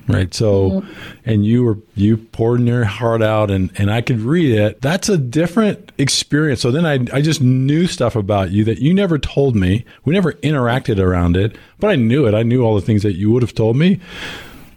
right. 0.08 0.32
So 0.32 0.70
mm-hmm. 0.70 1.20
and 1.24 1.44
you 1.44 1.64
were 1.64 1.78
you 1.94 2.16
poured 2.16 2.60
your 2.62 2.84
heart 2.84 3.22
out 3.22 3.50
and 3.50 3.70
and 3.78 3.90
i 3.90 4.00
could 4.00 4.20
read 4.20 4.52
it. 4.52 4.80
That's 4.80 5.08
a 5.08 5.18
different 5.18 5.92
experience. 5.98 6.60
So 6.60 6.70
then 6.70 6.86
i 6.86 6.94
i 7.16 7.20
just 7.20 7.40
knew 7.40 7.86
stuff 7.86 8.16
about 8.16 8.50
you 8.50 8.64
that 8.64 8.78
you 8.78 8.94
never 8.94 9.18
told 9.18 9.56
me. 9.56 9.84
We 10.04 10.14
never 10.14 10.32
interacted 10.34 10.98
around 10.98 11.36
it 11.36 11.56
but 11.78 11.90
i 11.90 11.96
knew 11.96 12.26
it. 12.26 12.34
I 12.34 12.42
knew 12.42 12.62
all 12.62 12.74
the 12.74 12.86
things 12.86 13.02
that 13.02 13.16
you 13.16 13.30
would 13.30 13.42
have 13.42 13.54
told 13.54 13.76
me. 13.76 14.00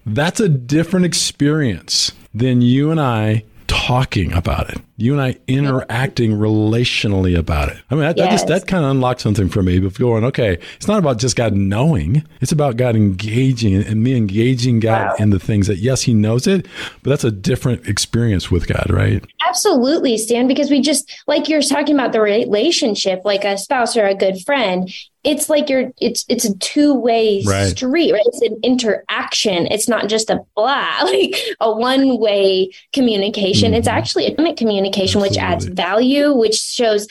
That's 0.06 0.40
a 0.40 0.50
different 0.50 1.06
experience 1.06 2.12
than 2.34 2.62
you 2.62 2.92
and 2.92 3.00
i 3.00 3.44
talking 3.68 4.34
about 4.34 4.70
it. 4.70 4.82
You 5.00 5.14
and 5.14 5.22
I 5.22 5.38
interacting 5.48 6.34
relationally 6.34 7.38
about 7.38 7.70
it. 7.70 7.78
I 7.90 7.96
mean, 7.96 8.04
that, 8.04 8.18
yes. 8.18 8.26
that 8.26 8.32
just 8.32 8.48
that 8.48 8.68
kind 8.68 8.84
of 8.84 8.92
unlocked 8.92 9.22
something 9.22 9.48
for 9.48 9.64
me. 9.64 9.80
But 9.80 9.98
going, 9.98 10.26
okay, 10.26 10.60
it's 10.76 10.88
not 10.88 11.00
about 11.00 11.20
just 11.20 11.38
God 11.38 11.54
knowing; 11.54 12.26
it's 12.42 12.52
about 12.52 12.76
God 12.76 12.98
engaging 12.98 13.76
and 13.76 14.04
me 14.04 14.16
engaging 14.16 14.82
God 14.82 15.08
wow. 15.08 15.16
in 15.20 15.30
the 15.30 15.40
things 15.40 15.68
that 15.68 15.78
yes, 15.78 16.02
He 16.02 16.14
knows 16.14 16.48
it, 16.48 16.68
but 17.02 17.10
that's 17.10 17.24
a 17.24 17.32
different 17.32 17.88
experience 17.88 18.52
with 18.52 18.68
God, 18.68 18.90
right? 18.90 19.24
Absolutely, 19.48 20.18
Stan. 20.18 20.48
Because 20.48 20.70
we 20.70 20.82
just 20.82 21.10
like 21.28 21.48
you're 21.48 21.62
talking 21.62 21.96
about 21.96 22.12
the 22.12 22.22
relationship, 22.22 23.22
like 23.24 23.46
a 23.46 23.58
spouse 23.58 23.96
or 23.96 24.06
a 24.06 24.16
good 24.16 24.42
friend 24.46 24.92
it's 25.24 25.50
like 25.50 25.70
you're 25.70 25.92
it's 26.00 26.26
it's 26.30 26.46
a 26.46 26.58
two-way 26.60 27.44
right. 27.46 27.68
street 27.72 28.14
right 28.14 28.24
it's 28.26 28.42
an 28.42 28.58
interaction 28.64 29.68
it's 29.68 29.90
not 29.90 30.08
just 30.08 30.30
a 30.30 30.40
blah 30.56 31.00
like 31.04 31.36
a 31.60 31.72
one-way 31.72 32.72
communication 32.94 33.72
mm-hmm. 33.72 33.80
it's 33.80 33.88
actually 33.88 34.26
a 34.26 34.54
communication 34.56 34.89
Absolutely. 34.98 35.30
which 35.30 35.38
adds 35.38 35.66
value 35.66 36.34
which 36.34 36.56
shows 36.56 37.08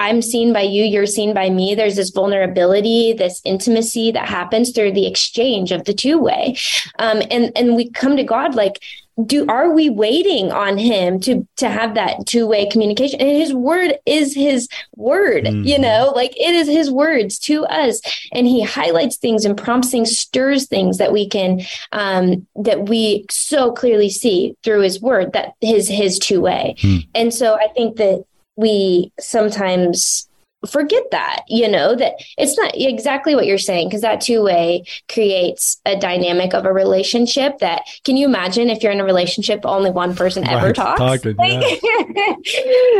I'm 0.00 0.22
seen 0.22 0.54
by 0.54 0.62
you, 0.62 0.82
you're 0.82 1.04
seen 1.04 1.34
by 1.34 1.50
me. 1.50 1.74
There's 1.74 1.96
this 1.96 2.08
vulnerability, 2.08 3.12
this 3.12 3.42
intimacy 3.44 4.10
that 4.12 4.26
happens 4.26 4.72
through 4.72 4.92
the 4.92 5.06
exchange 5.06 5.72
of 5.72 5.84
the 5.84 5.92
two 5.92 6.18
way. 6.18 6.56
Um, 6.98 7.20
and, 7.30 7.52
and 7.54 7.76
we 7.76 7.90
come 7.90 8.16
to 8.16 8.24
God 8.24 8.54
like, 8.54 8.82
do 9.24 9.46
are 9.48 9.72
we 9.72 9.90
waiting 9.90 10.50
on 10.52 10.78
him 10.78 11.20
to 11.20 11.46
to 11.56 11.68
have 11.68 11.94
that 11.94 12.26
two-way 12.26 12.68
communication 12.68 13.20
and 13.20 13.30
his 13.30 13.52
word 13.52 13.94
is 14.06 14.34
his 14.34 14.68
word 14.96 15.44
mm-hmm. 15.44 15.64
you 15.64 15.78
know 15.78 16.12
like 16.14 16.32
it 16.36 16.54
is 16.54 16.68
his 16.68 16.90
words 16.90 17.38
to 17.38 17.64
us 17.66 18.00
and 18.32 18.46
he 18.46 18.62
highlights 18.62 19.16
things 19.16 19.44
and 19.44 19.56
prompts 19.56 19.90
things 19.90 20.16
stirs 20.16 20.66
things 20.66 20.98
that 20.98 21.12
we 21.12 21.28
can 21.28 21.60
um 21.92 22.46
that 22.54 22.88
we 22.88 23.26
so 23.30 23.72
clearly 23.72 24.10
see 24.10 24.56
through 24.62 24.80
his 24.80 25.00
word 25.00 25.32
that 25.32 25.54
his 25.60 25.88
his 25.88 26.18
two-way 26.18 26.74
mm. 26.78 27.06
and 27.14 27.34
so 27.34 27.54
i 27.54 27.68
think 27.74 27.96
that 27.96 28.24
we 28.56 29.12
sometimes 29.18 30.29
forget 30.68 31.04
that, 31.10 31.42
you 31.48 31.68
know, 31.68 31.94
that 31.94 32.14
it's 32.36 32.56
not 32.58 32.72
exactly 32.74 33.34
what 33.34 33.46
you're 33.46 33.58
saying, 33.58 33.88
because 33.88 34.02
that 34.02 34.20
two 34.20 34.42
way 34.42 34.84
creates 35.08 35.80
a 35.86 35.98
dynamic 35.98 36.54
of 36.54 36.64
a 36.64 36.72
relationship 36.72 37.58
that 37.58 37.82
can 38.04 38.16
you 38.16 38.26
imagine 38.26 38.70
if 38.70 38.82
you're 38.82 38.92
in 38.92 39.00
a 39.00 39.04
relationship, 39.04 39.60
only 39.64 39.90
one 39.90 40.14
person 40.14 40.46
ever 40.46 40.66
right, 40.66 40.74
talks? 40.74 40.98
Talking, 40.98 41.36
like, 41.36 41.82
yeah. 41.82 42.34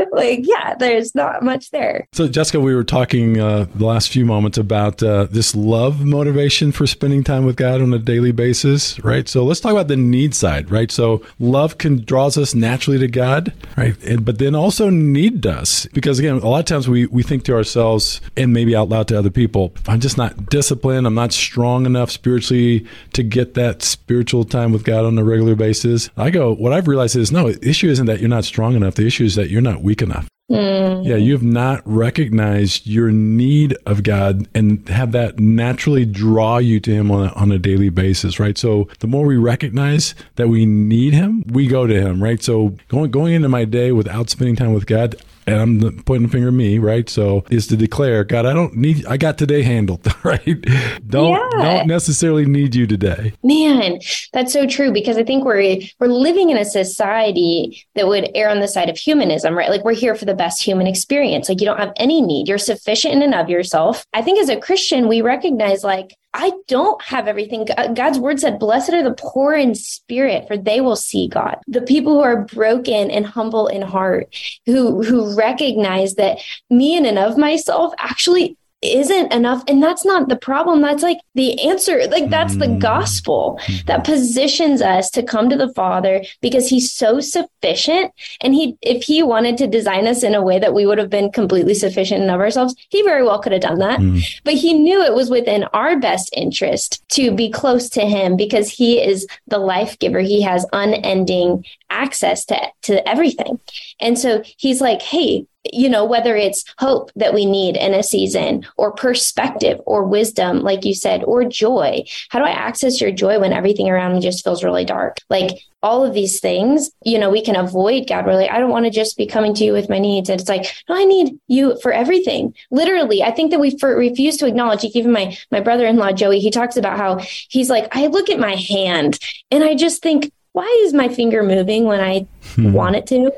like, 0.13 0.41
yeah, 0.43 0.75
there's 0.75 1.15
not 1.15 1.43
much 1.43 1.71
there. 1.71 2.09
So, 2.13 2.29
Jessica, 2.29 2.61
we 2.61 2.75
were 2.75 2.85
talking 2.85 3.39
uh, 3.39 3.67
the 3.75 3.85
last 3.85 4.11
few 4.11 4.25
moments 4.25 4.59
about 4.59 5.03
uh, 5.03 5.25
this 5.25 5.55
love 5.55 6.05
motivation 6.05 6.73
for 6.73 6.87
spending 6.87 7.25
time 7.25 7.45
with 7.45 7.57
God 7.57 7.81
on 7.81 7.93
a 7.93 7.99
daily 7.99 8.33
basis, 8.33 9.03
right? 9.05 9.29
So, 9.29 9.45
let's 9.45 9.61
talk 9.61 9.73
about 9.73 9.89
the 9.89 9.97
need 9.97 10.35
side, 10.35 10.71
right? 10.71 10.91
So, 10.91 11.23
love 11.39 11.79
can 11.79 12.05
draws 12.05 12.39
us 12.39 12.55
naturally 12.55 12.99
to 12.99 13.09
God, 13.09 13.53
right? 13.77 14.01
And, 14.03 14.25
but 14.25 14.39
then 14.39 14.55
also 14.55 14.91
need 14.91 15.41
does, 15.41 15.87
because 15.93 16.19
again, 16.19 16.37
a 16.37 16.49
lot 16.49 16.61
of 16.61 16.65
times 16.67 16.89
we, 16.89 17.07
we 17.07 17.23
think 17.23 17.45
to 17.51 17.57
ourselves 17.57 18.21
and 18.37 18.53
maybe 18.53 18.75
out 18.75 18.89
loud 18.89 19.09
to 19.09 19.19
other 19.19 19.31
people, 19.31 19.75
I'm 19.87 20.01
just 20.01 20.17
not 20.17 20.47
disciplined. 20.47 21.07
I'm 21.07 21.15
not 21.15 21.33
strong 21.33 21.87
enough 21.87 22.11
spiritually 22.11 22.87
to 23.13 23.23
get 23.23 23.55
that 23.55 23.83
spiritual 23.83 24.45
time 24.45 24.73
with 24.73 24.85
God 24.85 25.05
on 25.05 25.19
a 25.19 25.25
regular 25.25 25.55
basis. 25.55 26.11
I 26.17 26.31
go, 26.31 26.55
what 26.55 26.73
I've 26.73 26.89
realized 26.89 27.17
is 27.17 27.31
no, 27.31 27.53
the 27.53 27.69
issue 27.69 27.89
isn't 27.89 28.07
that 28.07 28.21
you're 28.21 28.29
not 28.29 28.45
strong 28.45 28.75
enough. 28.75 28.95
The 28.95 29.07
issue 29.07 29.25
is 29.25 29.35
that 29.35 29.51
you're 29.51 29.61
not 29.61 29.83
weak 29.83 30.03
enough. 30.03 30.27
Mm. 30.51 31.07
Yeah, 31.07 31.15
you 31.15 31.33
have 31.33 31.45
not 31.45 31.81
recognized 31.85 32.87
your 32.87 33.13
need 33.13 33.77
of 33.87 34.03
God 34.03 34.49
and 34.53 34.87
have 34.89 35.13
that 35.13 35.39
naturally 35.39 36.05
draw 36.05 36.59
you 36.59 36.81
to 36.81 36.91
Him 36.91 37.13
on 37.13 37.29
a, 37.29 37.33
on 37.35 37.53
a 37.53 37.59
daily 37.59 37.89
basis, 37.89 38.41
right? 38.41 38.59
So 38.59 38.89
the 38.99 39.07
more 39.07 39.25
we 39.25 39.37
recognize 39.37 40.17
that 40.35 40.49
we 40.49 40.67
need 40.67 41.15
Him, 41.15 41.45
we 41.47 41.69
go 41.69 41.87
to 41.87 41.95
Him, 41.95 42.21
right? 42.21 42.43
So 42.43 42.75
going 42.89 43.13
going 43.13 43.35
into 43.35 43.49
my 43.49 43.65
day 43.65 43.93
without 43.93 44.29
spending 44.29 44.57
time 44.57 44.73
with 44.73 44.87
God, 44.87 45.15
and 45.51 45.85
I'm 45.85 46.03
pointing 46.05 46.27
the 46.27 46.33
finger 46.33 46.49
at 46.49 46.55
me, 46.55 46.79
right? 46.79 47.09
So 47.09 47.45
is 47.51 47.67
to 47.69 47.77
declare, 47.77 48.25
God, 48.25 48.47
I 48.47 48.53
don't 48.53 48.77
need, 48.77 49.07
I 49.07 49.17
got 49.17 49.39
today 49.39 49.63
handled, 49.63 50.07
right? 50.25 50.61
Don't 51.07 51.33
yeah. 51.33 51.63
don't 51.63 51.87
necessarily 51.87 52.47
need 52.47 52.75
you 52.75 52.87
today. 52.87 53.33
Man, 53.43 54.01
that's 54.33 54.53
so 54.53 54.67
true 54.67 54.93
because 54.93 55.17
I 55.17 55.25
think 55.25 55.45
we're 55.45 55.81
we're 55.99 56.09
living 56.09 56.51
in 56.51 56.57
a 56.57 56.65
society 56.65 57.87
that 57.95 58.07
would 58.07 58.31
err 58.35 58.51
on 58.51 58.61
the 58.61 58.69
side 58.69 58.89
of 58.89 58.97
humanism, 58.97 59.57
right? 59.57 59.71
Like 59.71 59.85
we're 59.85 59.93
here 59.93 60.15
for 60.15 60.25
the 60.25 60.35
best 60.35 60.63
human 60.63 60.87
experience. 60.87 61.49
Like 61.49 61.61
you 61.61 61.67
don't 61.67 61.79
have 61.79 61.93
any 61.97 62.21
need, 62.21 62.49
you're 62.49 62.59
sufficient 62.59 63.15
in 63.15 63.23
and 63.23 63.35
of 63.35 63.49
yourself. 63.49 64.05
I 64.13 64.23
think 64.23 64.39
as 64.39 64.49
a 64.49 64.61
Christian, 64.61 65.09
we 65.09 65.23
recognize 65.23 65.85
like 65.85 66.17
I 66.33 66.53
don't 66.69 67.03
have 67.03 67.27
everything. 67.27 67.67
Uh, 67.77 67.89
God's 67.89 68.19
word 68.19 68.39
said, 68.39 68.61
Blessed 68.61 68.93
are 68.93 69.03
the 69.03 69.17
poor 69.19 69.55
in 69.55 69.75
spirit, 69.75 70.47
for 70.47 70.57
they 70.57 70.81
will 70.81 70.97
see 70.97 71.27
God. 71.27 71.59
The 71.67 71.83
people 71.83 72.15
who 72.15 72.21
are 72.21 72.45
broken 72.45 73.11
and 73.11 73.27
humble 73.27 73.67
in 73.67 73.83
heart, 73.83 74.35
who, 74.65 75.03
who 75.03 75.35
recognize 75.37 76.15
that 76.15 76.39
me 76.69 76.97
in 76.97 77.05
and 77.05 77.19
of 77.19 77.37
myself 77.37 77.93
actually 77.99 78.57
isn't 78.83 79.33
enough 79.33 79.63
and 79.69 79.83
that's 79.83 80.07
not 80.07 80.29
the 80.29 80.37
problem 80.37 80.81
that's 80.81 81.03
like 81.03 81.19
the 81.35 81.61
answer 81.69 82.07
like 82.09 82.31
that's 82.31 82.57
the 82.57 82.67
mm. 82.67 82.79
gospel 82.79 83.59
mm-hmm. 83.63 83.87
that 83.87 84.05
positions 84.05 84.81
us 84.81 85.11
to 85.11 85.23
come 85.23 85.51
to 85.51 85.57
the 85.57 85.73
father 85.75 86.23
because 86.41 86.69
he's 86.69 86.91
so 86.91 87.21
sufficient 87.21 88.11
and 88.41 88.55
he 88.55 88.79
if 88.81 89.03
he 89.03 89.23
wanted 89.23 89.59
to 89.59 89.67
design 89.67 90.07
us 90.07 90.23
in 90.23 90.35
a 90.35 90.43
way 90.43 90.59
that 90.59 90.73
we 90.73 90.87
would 90.87 90.97
have 90.97 91.11
been 91.11 91.31
completely 91.31 91.75
sufficient 91.75 92.23
in 92.23 92.31
of 92.31 92.41
ourselves 92.41 92.75
he 92.89 93.03
very 93.03 93.23
well 93.23 93.39
could 93.39 93.53
have 93.53 93.61
done 93.61 93.79
that 93.79 94.01
mm. 94.01 94.23
but 94.45 94.55
he 94.55 94.73
knew 94.73 95.03
it 95.03 95.15
was 95.15 95.29
within 95.29 95.65
our 95.75 95.99
best 95.99 96.31
interest 96.35 97.07
to 97.11 97.31
be 97.31 97.51
close 97.51 97.91
to 97.91 98.07
him 98.07 98.35
because 98.35 98.71
he 98.71 98.99
is 98.99 99.27
the 99.49 99.59
life 99.59 99.99
giver 99.99 100.21
he 100.21 100.41
has 100.41 100.65
unending 100.73 101.63
access 101.91 102.47
to 102.47 102.59
to 102.81 103.07
everything 103.07 103.61
and 104.01 104.19
so 104.19 104.43
he's 104.57 104.81
like 104.81 105.03
hey 105.03 105.45
you 105.65 105.89
know, 105.89 106.05
whether 106.05 106.35
it's 106.37 106.65
hope 106.79 107.11
that 107.17 107.35
we 107.35 107.45
need 107.45 107.77
in 107.77 107.93
a 107.93 108.03
season 108.03 108.67
or 108.77 108.93
perspective 108.93 109.81
or 109.85 110.05
wisdom, 110.05 110.61
like 110.61 110.85
you 110.85 110.95
said, 110.95 111.23
or 111.25 111.45
joy. 111.45 112.03
How 112.31 112.39
do 112.39 112.47
I 112.47 112.51
access 112.51 113.01
your 113.01 113.11
joy 113.11 113.39
when 113.39 113.53
everything 113.53 113.89
around 113.89 114.15
me 114.15 114.21
just 114.21 114.43
feels 114.43 114.65
really 114.65 114.85
dark? 114.85 115.19
Like 115.29 115.59
all 115.83 116.05
of 116.05 116.15
these 116.15 116.41
things, 116.41 116.91
you 117.05 117.19
know, 117.19 117.31
we 117.31 117.43
can 117.43 117.57
avoid 117.57 118.09
God. 118.09 118.27
We're 118.27 118.35
like, 118.35 118.51
I 118.51 118.59
don't 118.59 118.71
want 118.71 118.87
to 118.87 118.91
just 118.91 119.17
be 119.17 119.27
coming 119.27 119.55
to 119.55 119.65
you 119.65 119.73
with 119.73 119.91
my 119.91 119.99
needs. 119.99 120.29
And 120.29 120.41
it's 120.41 120.49
like, 120.49 120.67
no, 120.89 120.97
I 120.97 121.05
need 121.05 121.39
you 121.47 121.79
for 121.81 121.93
everything. 121.93 122.55
Literally, 122.71 123.23
I 123.23 123.31
think 123.31 123.51
that 123.51 123.61
we 123.61 123.77
refuse 123.83 124.37
to 124.39 124.47
acknowledge. 124.47 124.85
Even 124.85 125.13
my 125.13 125.37
my 125.51 125.61
brother 125.61 125.87
in 125.87 125.97
law 125.97 126.13
Joey, 126.13 126.41
he 126.41 126.51
talks 126.51 126.77
about 126.77 126.99
how 126.99 127.19
he's 127.49 127.71
like, 127.71 127.95
I 127.95 128.07
look 128.07 128.31
at 128.31 128.41
my 128.41 128.55
hand 128.55 129.19
and 129.51 129.63
I 129.63 129.75
just 129.75 130.03
think, 130.03 130.33
why 130.53 130.83
is 130.85 130.93
my 130.93 131.09
finger 131.09 131.43
moving 131.43 131.85
when 131.85 132.01
I 132.01 132.27
hmm. 132.55 132.73
want 132.73 132.97
it 132.97 133.07
to? 133.09 133.33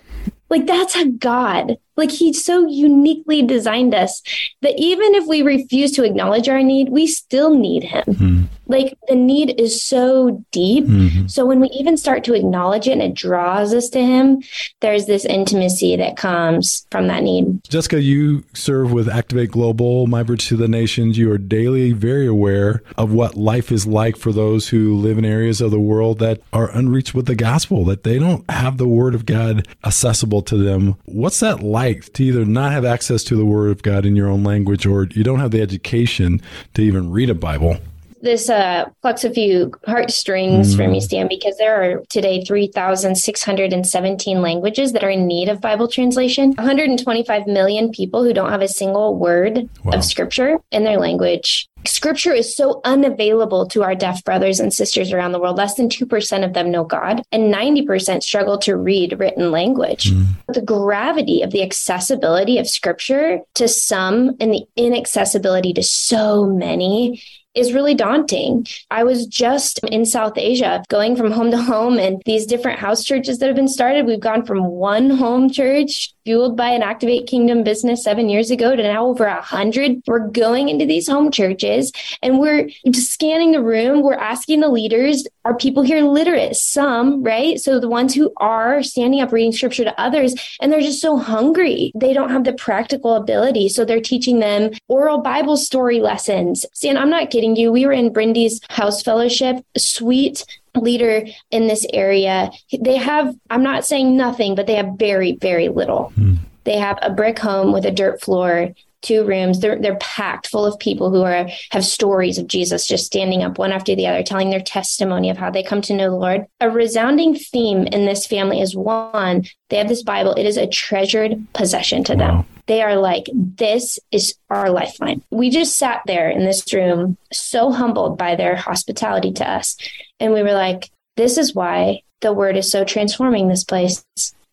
Like 0.52 0.66
that's 0.66 0.94
a 0.94 1.06
God. 1.06 1.78
Like 1.96 2.10
he 2.10 2.34
so 2.34 2.66
uniquely 2.66 3.40
designed 3.40 3.94
us 3.94 4.20
that 4.60 4.78
even 4.78 5.14
if 5.14 5.26
we 5.26 5.40
refuse 5.40 5.92
to 5.92 6.04
acknowledge 6.04 6.46
our 6.46 6.62
need, 6.62 6.90
we 6.90 7.06
still 7.06 7.56
need 7.56 7.84
him. 7.84 8.04
Mm-hmm. 8.04 8.42
Like 8.66 8.96
the 9.08 9.14
need 9.14 9.60
is 9.60 9.82
so 9.82 10.44
deep. 10.50 10.84
Mm-hmm. 10.84 11.26
So 11.26 11.44
when 11.46 11.60
we 11.60 11.68
even 11.68 11.96
start 11.96 12.24
to 12.24 12.34
acknowledge 12.34 12.88
it 12.88 12.92
and 12.92 13.02
it 13.02 13.14
draws 13.14 13.74
us 13.74 13.88
to 13.90 14.00
him, 14.00 14.42
there's 14.80 15.06
this 15.06 15.24
intimacy 15.24 15.96
that 15.96 16.16
comes 16.16 16.86
from 16.90 17.08
that 17.08 17.22
need. 17.22 17.62
Jessica, 17.64 18.00
you 18.00 18.44
serve 18.54 18.92
with 18.92 19.08
Activate 19.08 19.50
Global, 19.50 20.06
My 20.06 20.22
Bridge 20.22 20.48
to 20.48 20.56
the 20.56 20.68
Nations. 20.68 21.18
You 21.18 21.30
are 21.32 21.38
daily 21.38 21.92
very 21.92 22.26
aware 22.26 22.82
of 22.96 23.12
what 23.12 23.36
life 23.36 23.70
is 23.70 23.86
like 23.86 24.16
for 24.16 24.32
those 24.32 24.68
who 24.68 24.96
live 24.96 25.18
in 25.18 25.24
areas 25.24 25.60
of 25.60 25.70
the 25.70 25.80
world 25.80 26.18
that 26.20 26.40
are 26.52 26.70
unreached 26.70 27.14
with 27.14 27.26
the 27.26 27.34
gospel, 27.34 27.84
that 27.84 28.02
they 28.02 28.18
don't 28.18 28.48
have 28.50 28.78
the 28.78 28.88
word 28.88 29.14
of 29.14 29.26
God 29.26 29.68
accessible 29.84 30.42
to 30.42 30.56
them. 30.56 30.96
What's 31.04 31.40
that 31.40 31.62
like? 31.62 31.82
like 31.82 32.12
to 32.14 32.24
either 32.24 32.44
not 32.44 32.72
have 32.72 32.84
access 32.84 33.24
to 33.24 33.36
the 33.36 33.44
Word 33.44 33.70
of 33.70 33.82
God 33.82 34.06
in 34.06 34.16
your 34.16 34.28
own 34.28 34.44
language 34.44 34.86
or 34.86 35.08
you 35.10 35.24
don't 35.24 35.40
have 35.40 35.50
the 35.50 35.60
education 35.60 36.40
to 36.74 36.82
even 36.82 37.10
read 37.10 37.30
a 37.30 37.34
Bible? 37.34 37.78
This 38.22 38.48
uh, 38.48 38.86
plucks 39.02 39.24
a 39.24 39.30
few 39.30 39.72
heartstrings 39.84 40.74
mm. 40.74 40.76
for 40.76 40.88
me, 40.88 41.00
Stan, 41.00 41.28
because 41.28 41.56
there 41.58 41.82
are 41.82 42.02
today 42.08 42.44
3,617 42.44 44.40
languages 44.40 44.92
that 44.92 45.02
are 45.02 45.10
in 45.10 45.26
need 45.26 45.48
of 45.48 45.60
Bible 45.60 45.88
translation. 45.88 46.52
125 46.52 47.46
million 47.48 47.90
people 47.90 48.22
who 48.22 48.32
don't 48.32 48.50
have 48.50 48.62
a 48.62 48.68
single 48.68 49.16
word 49.16 49.68
wow. 49.84 49.92
of 49.92 50.04
Scripture 50.04 50.58
in 50.70 50.84
their 50.84 50.98
language 50.98 51.68
Scripture 51.86 52.32
is 52.32 52.54
so 52.56 52.80
unavailable 52.84 53.66
to 53.68 53.82
our 53.82 53.94
deaf 53.94 54.22
brothers 54.24 54.60
and 54.60 54.72
sisters 54.72 55.12
around 55.12 55.32
the 55.32 55.40
world. 55.40 55.56
Less 55.56 55.74
than 55.74 55.88
2% 55.88 56.44
of 56.44 56.52
them 56.52 56.70
know 56.70 56.84
God, 56.84 57.22
and 57.32 57.52
90% 57.52 58.22
struggle 58.22 58.58
to 58.58 58.76
read 58.76 59.18
written 59.18 59.50
language. 59.50 60.12
Mm. 60.12 60.26
The 60.48 60.62
gravity 60.62 61.42
of 61.42 61.50
the 61.50 61.62
accessibility 61.62 62.58
of 62.58 62.68
Scripture 62.68 63.40
to 63.54 63.66
some 63.68 64.36
and 64.40 64.52
the 64.52 64.64
inaccessibility 64.76 65.72
to 65.74 65.82
so 65.82 66.46
many 66.46 67.22
is 67.54 67.72
really 67.72 67.94
daunting. 67.94 68.66
I 68.90 69.04
was 69.04 69.26
just 69.26 69.78
in 69.84 70.06
South 70.06 70.36
Asia 70.36 70.82
going 70.88 71.16
from 71.16 71.30
home 71.30 71.50
to 71.50 71.60
home 71.60 71.98
and 71.98 72.22
these 72.24 72.46
different 72.46 72.78
house 72.78 73.04
churches 73.04 73.38
that 73.38 73.46
have 73.46 73.56
been 73.56 73.68
started. 73.68 74.06
We've 74.06 74.20
gone 74.20 74.44
from 74.44 74.66
one 74.66 75.10
home 75.10 75.50
church 75.50 76.14
fueled 76.24 76.56
by 76.56 76.68
an 76.68 76.82
Activate 76.82 77.26
Kingdom 77.26 77.64
business 77.64 78.04
seven 78.04 78.28
years 78.28 78.50
ago 78.50 78.76
to 78.76 78.82
now 78.82 79.06
over 79.06 79.24
a 79.24 79.40
hundred. 79.40 80.02
We're 80.06 80.28
going 80.28 80.68
into 80.68 80.86
these 80.86 81.08
home 81.08 81.30
churches 81.30 81.92
and 82.22 82.38
we're 82.38 82.68
just 82.90 83.12
scanning 83.12 83.52
the 83.52 83.62
room. 83.62 84.02
We're 84.02 84.14
asking 84.14 84.60
the 84.60 84.68
leaders, 84.68 85.26
are 85.44 85.56
people 85.56 85.82
here 85.82 86.00
literate? 86.02 86.56
Some, 86.56 87.22
right? 87.22 87.58
So 87.58 87.80
the 87.80 87.88
ones 87.88 88.14
who 88.14 88.32
are 88.38 88.82
standing 88.82 89.20
up 89.20 89.32
reading 89.32 89.52
scripture 89.52 89.84
to 89.84 90.00
others 90.00 90.34
and 90.60 90.72
they're 90.72 90.80
just 90.80 91.00
so 91.00 91.16
hungry. 91.16 91.92
They 91.94 92.12
don't 92.12 92.30
have 92.30 92.44
the 92.44 92.52
practical 92.52 93.14
ability. 93.14 93.68
So 93.68 93.84
they're 93.84 94.00
teaching 94.00 94.38
them 94.38 94.70
oral 94.88 95.18
Bible 95.18 95.56
story 95.56 96.00
lessons. 96.00 96.64
Stan, 96.72 96.96
I'm 96.96 97.10
not 97.10 97.30
kidding 97.30 97.56
you. 97.56 97.72
We 97.72 97.86
were 97.86 97.92
in 97.92 98.12
Brindy's 98.12 98.60
house 98.70 99.02
fellowship, 99.02 99.64
sweet 99.76 100.44
leader 100.74 101.24
in 101.50 101.66
this 101.66 101.86
area. 101.92 102.50
They 102.78 102.96
have, 102.96 103.34
I'm 103.50 103.62
not 103.62 103.84
saying 103.84 104.16
nothing, 104.16 104.54
but 104.54 104.66
they 104.66 104.76
have 104.76 104.94
very, 104.98 105.32
very 105.32 105.68
little. 105.68 106.10
Hmm. 106.10 106.34
They 106.64 106.78
have 106.78 106.98
a 107.02 107.10
brick 107.10 107.38
home 107.38 107.72
with 107.72 107.84
a 107.84 107.90
dirt 107.90 108.20
floor, 108.20 108.72
two 109.02 109.24
rooms. 109.24 109.60
They're 109.60 109.80
they're 109.80 109.96
packed 109.96 110.46
full 110.46 110.64
of 110.64 110.78
people 110.78 111.10
who 111.10 111.22
are 111.22 111.48
have 111.70 111.84
stories 111.84 112.38
of 112.38 112.46
Jesus 112.46 112.86
just 112.86 113.04
standing 113.04 113.42
up 113.42 113.58
one 113.58 113.72
after 113.72 113.94
the 113.94 114.06
other, 114.06 114.22
telling 114.22 114.50
their 114.50 114.60
testimony 114.60 115.28
of 115.28 115.36
how 115.36 115.50
they 115.50 115.62
come 115.62 115.82
to 115.82 115.94
know 115.94 116.10
the 116.10 116.16
Lord. 116.16 116.46
A 116.60 116.70
resounding 116.70 117.34
theme 117.34 117.86
in 117.88 118.06
this 118.06 118.26
family 118.26 118.60
is 118.60 118.76
one, 118.76 119.44
they 119.68 119.76
have 119.76 119.88
this 119.88 120.02
Bible. 120.02 120.34
It 120.34 120.46
is 120.46 120.56
a 120.56 120.68
treasured 120.68 121.46
possession 121.52 122.04
to 122.04 122.14
wow. 122.14 122.18
them. 122.18 122.46
They 122.72 122.80
are 122.80 122.96
like, 122.96 123.28
this 123.34 123.98
is 124.12 124.34
our 124.48 124.70
lifeline. 124.70 125.22
We 125.30 125.50
just 125.50 125.76
sat 125.76 126.00
there 126.06 126.30
in 126.30 126.46
this 126.46 126.72
room, 126.72 127.18
so 127.30 127.70
humbled 127.70 128.16
by 128.16 128.34
their 128.34 128.56
hospitality 128.56 129.30
to 129.34 129.46
us. 129.46 129.76
And 130.18 130.32
we 130.32 130.42
were 130.42 130.54
like, 130.54 130.90
this 131.18 131.36
is 131.36 131.54
why 131.54 132.00
the 132.22 132.32
word 132.32 132.56
is 132.56 132.70
so 132.70 132.82
transforming 132.82 133.48
this 133.48 133.62
place 133.62 134.02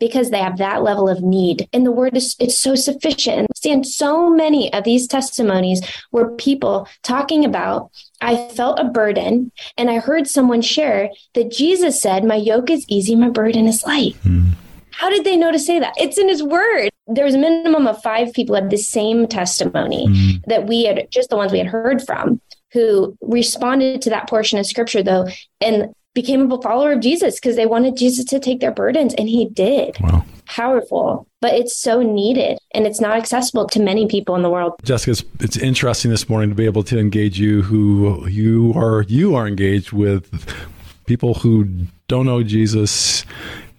because 0.02 0.32
they 0.32 0.40
have 0.40 0.58
that 0.58 0.84
level 0.84 1.08
of 1.08 1.22
need. 1.22 1.70
And 1.72 1.86
the 1.86 1.94
word 1.94 2.18
is 2.18 2.36
it's 2.42 2.60
so 2.60 2.76
sufficient. 2.76 3.38
And 3.38 3.48
Stan 3.56 3.86
so 3.86 4.30
many 4.30 4.74
of 4.74 4.84
these 4.84 5.08
testimonies 5.08 5.82
were 6.12 6.36
people 6.36 6.90
talking 7.04 7.46
about 7.46 7.90
I 8.20 8.50
felt 8.50 8.82
a 8.82 8.84
burden 8.84 9.54
and 9.78 9.90
I 9.90 10.00
heard 10.00 10.28
someone 10.28 10.62
share 10.62 11.10
that 11.36 11.52
Jesus 11.52 12.02
said, 12.02 12.26
My 12.26 12.36
yoke 12.36 12.70
is 12.70 12.84
easy, 12.90 13.16
my 13.16 13.30
burden 13.30 13.66
is 13.66 13.86
light. 13.86 14.16
Mm. 14.26 14.56
How 15.00 15.10
did 15.10 15.24
they 15.24 15.38
know 15.38 15.50
to 15.50 15.60
say 15.60 15.80
that? 15.80 15.94
It's 15.96 16.18
in 16.18 16.28
his 16.28 16.44
word. 16.44 16.90
there 17.08 17.24
was 17.24 17.34
a 17.34 17.38
minimum 17.38 17.88
of 17.88 18.02
five 18.02 18.34
people 18.34 18.54
had 18.54 18.70
the 18.70 18.76
same 18.76 19.28
testimony 19.28 20.06
mm. 20.06 20.44
that 20.48 20.68
we 20.68 20.84
had 20.84 21.08
just 21.10 21.30
the 21.30 21.38
ones 21.38 21.54
we 21.54 21.58
had 21.58 21.68
heard 21.68 22.02
from 22.02 22.42
who 22.74 23.18
responded 23.22 24.02
to 24.02 24.10
that 24.10 24.28
portion 24.30 24.60
of 24.60 24.66
scripture 24.66 25.02
though 25.02 25.26
and 25.62 25.94
became 26.14 26.52
a 26.52 26.62
follower 26.62 26.92
of 26.92 27.00
Jesus 27.00 27.40
because 27.40 27.56
they 27.56 27.66
wanted 27.66 27.96
Jesus 27.96 28.26
to 28.26 28.42
take 28.42 28.60
their 28.60 28.74
burdens 28.74 29.14
and 29.14 29.30
he 29.30 29.46
did. 29.48 29.96
Wow. 30.02 30.26
Powerful, 30.48 31.26
but 31.40 31.54
it's 31.54 31.78
so 31.78 32.02
needed 32.02 32.58
and 32.74 32.86
it's 32.86 33.00
not 33.00 33.16
accessible 33.16 33.68
to 33.68 33.80
many 33.80 34.06
people 34.06 34.36
in 34.36 34.42
the 34.42 34.50
world. 34.50 34.74
Jessica, 34.84 35.12
it's, 35.12 35.24
it's 35.40 35.58
interesting 35.58 36.12
this 36.12 36.28
morning 36.28 36.50
to 36.50 36.56
be 36.56 36.66
able 36.66 36.84
to 36.84 37.00
engage 37.00 37.40
you 37.40 37.62
who 37.62 38.28
you 38.28 38.74
are 38.76 39.04
you 39.04 39.34
are 39.34 39.48
engaged 39.48 39.94
with 39.94 40.54
people 41.06 41.36
who 41.36 41.86
don't 42.10 42.26
know 42.26 42.44
Jesus 42.44 43.26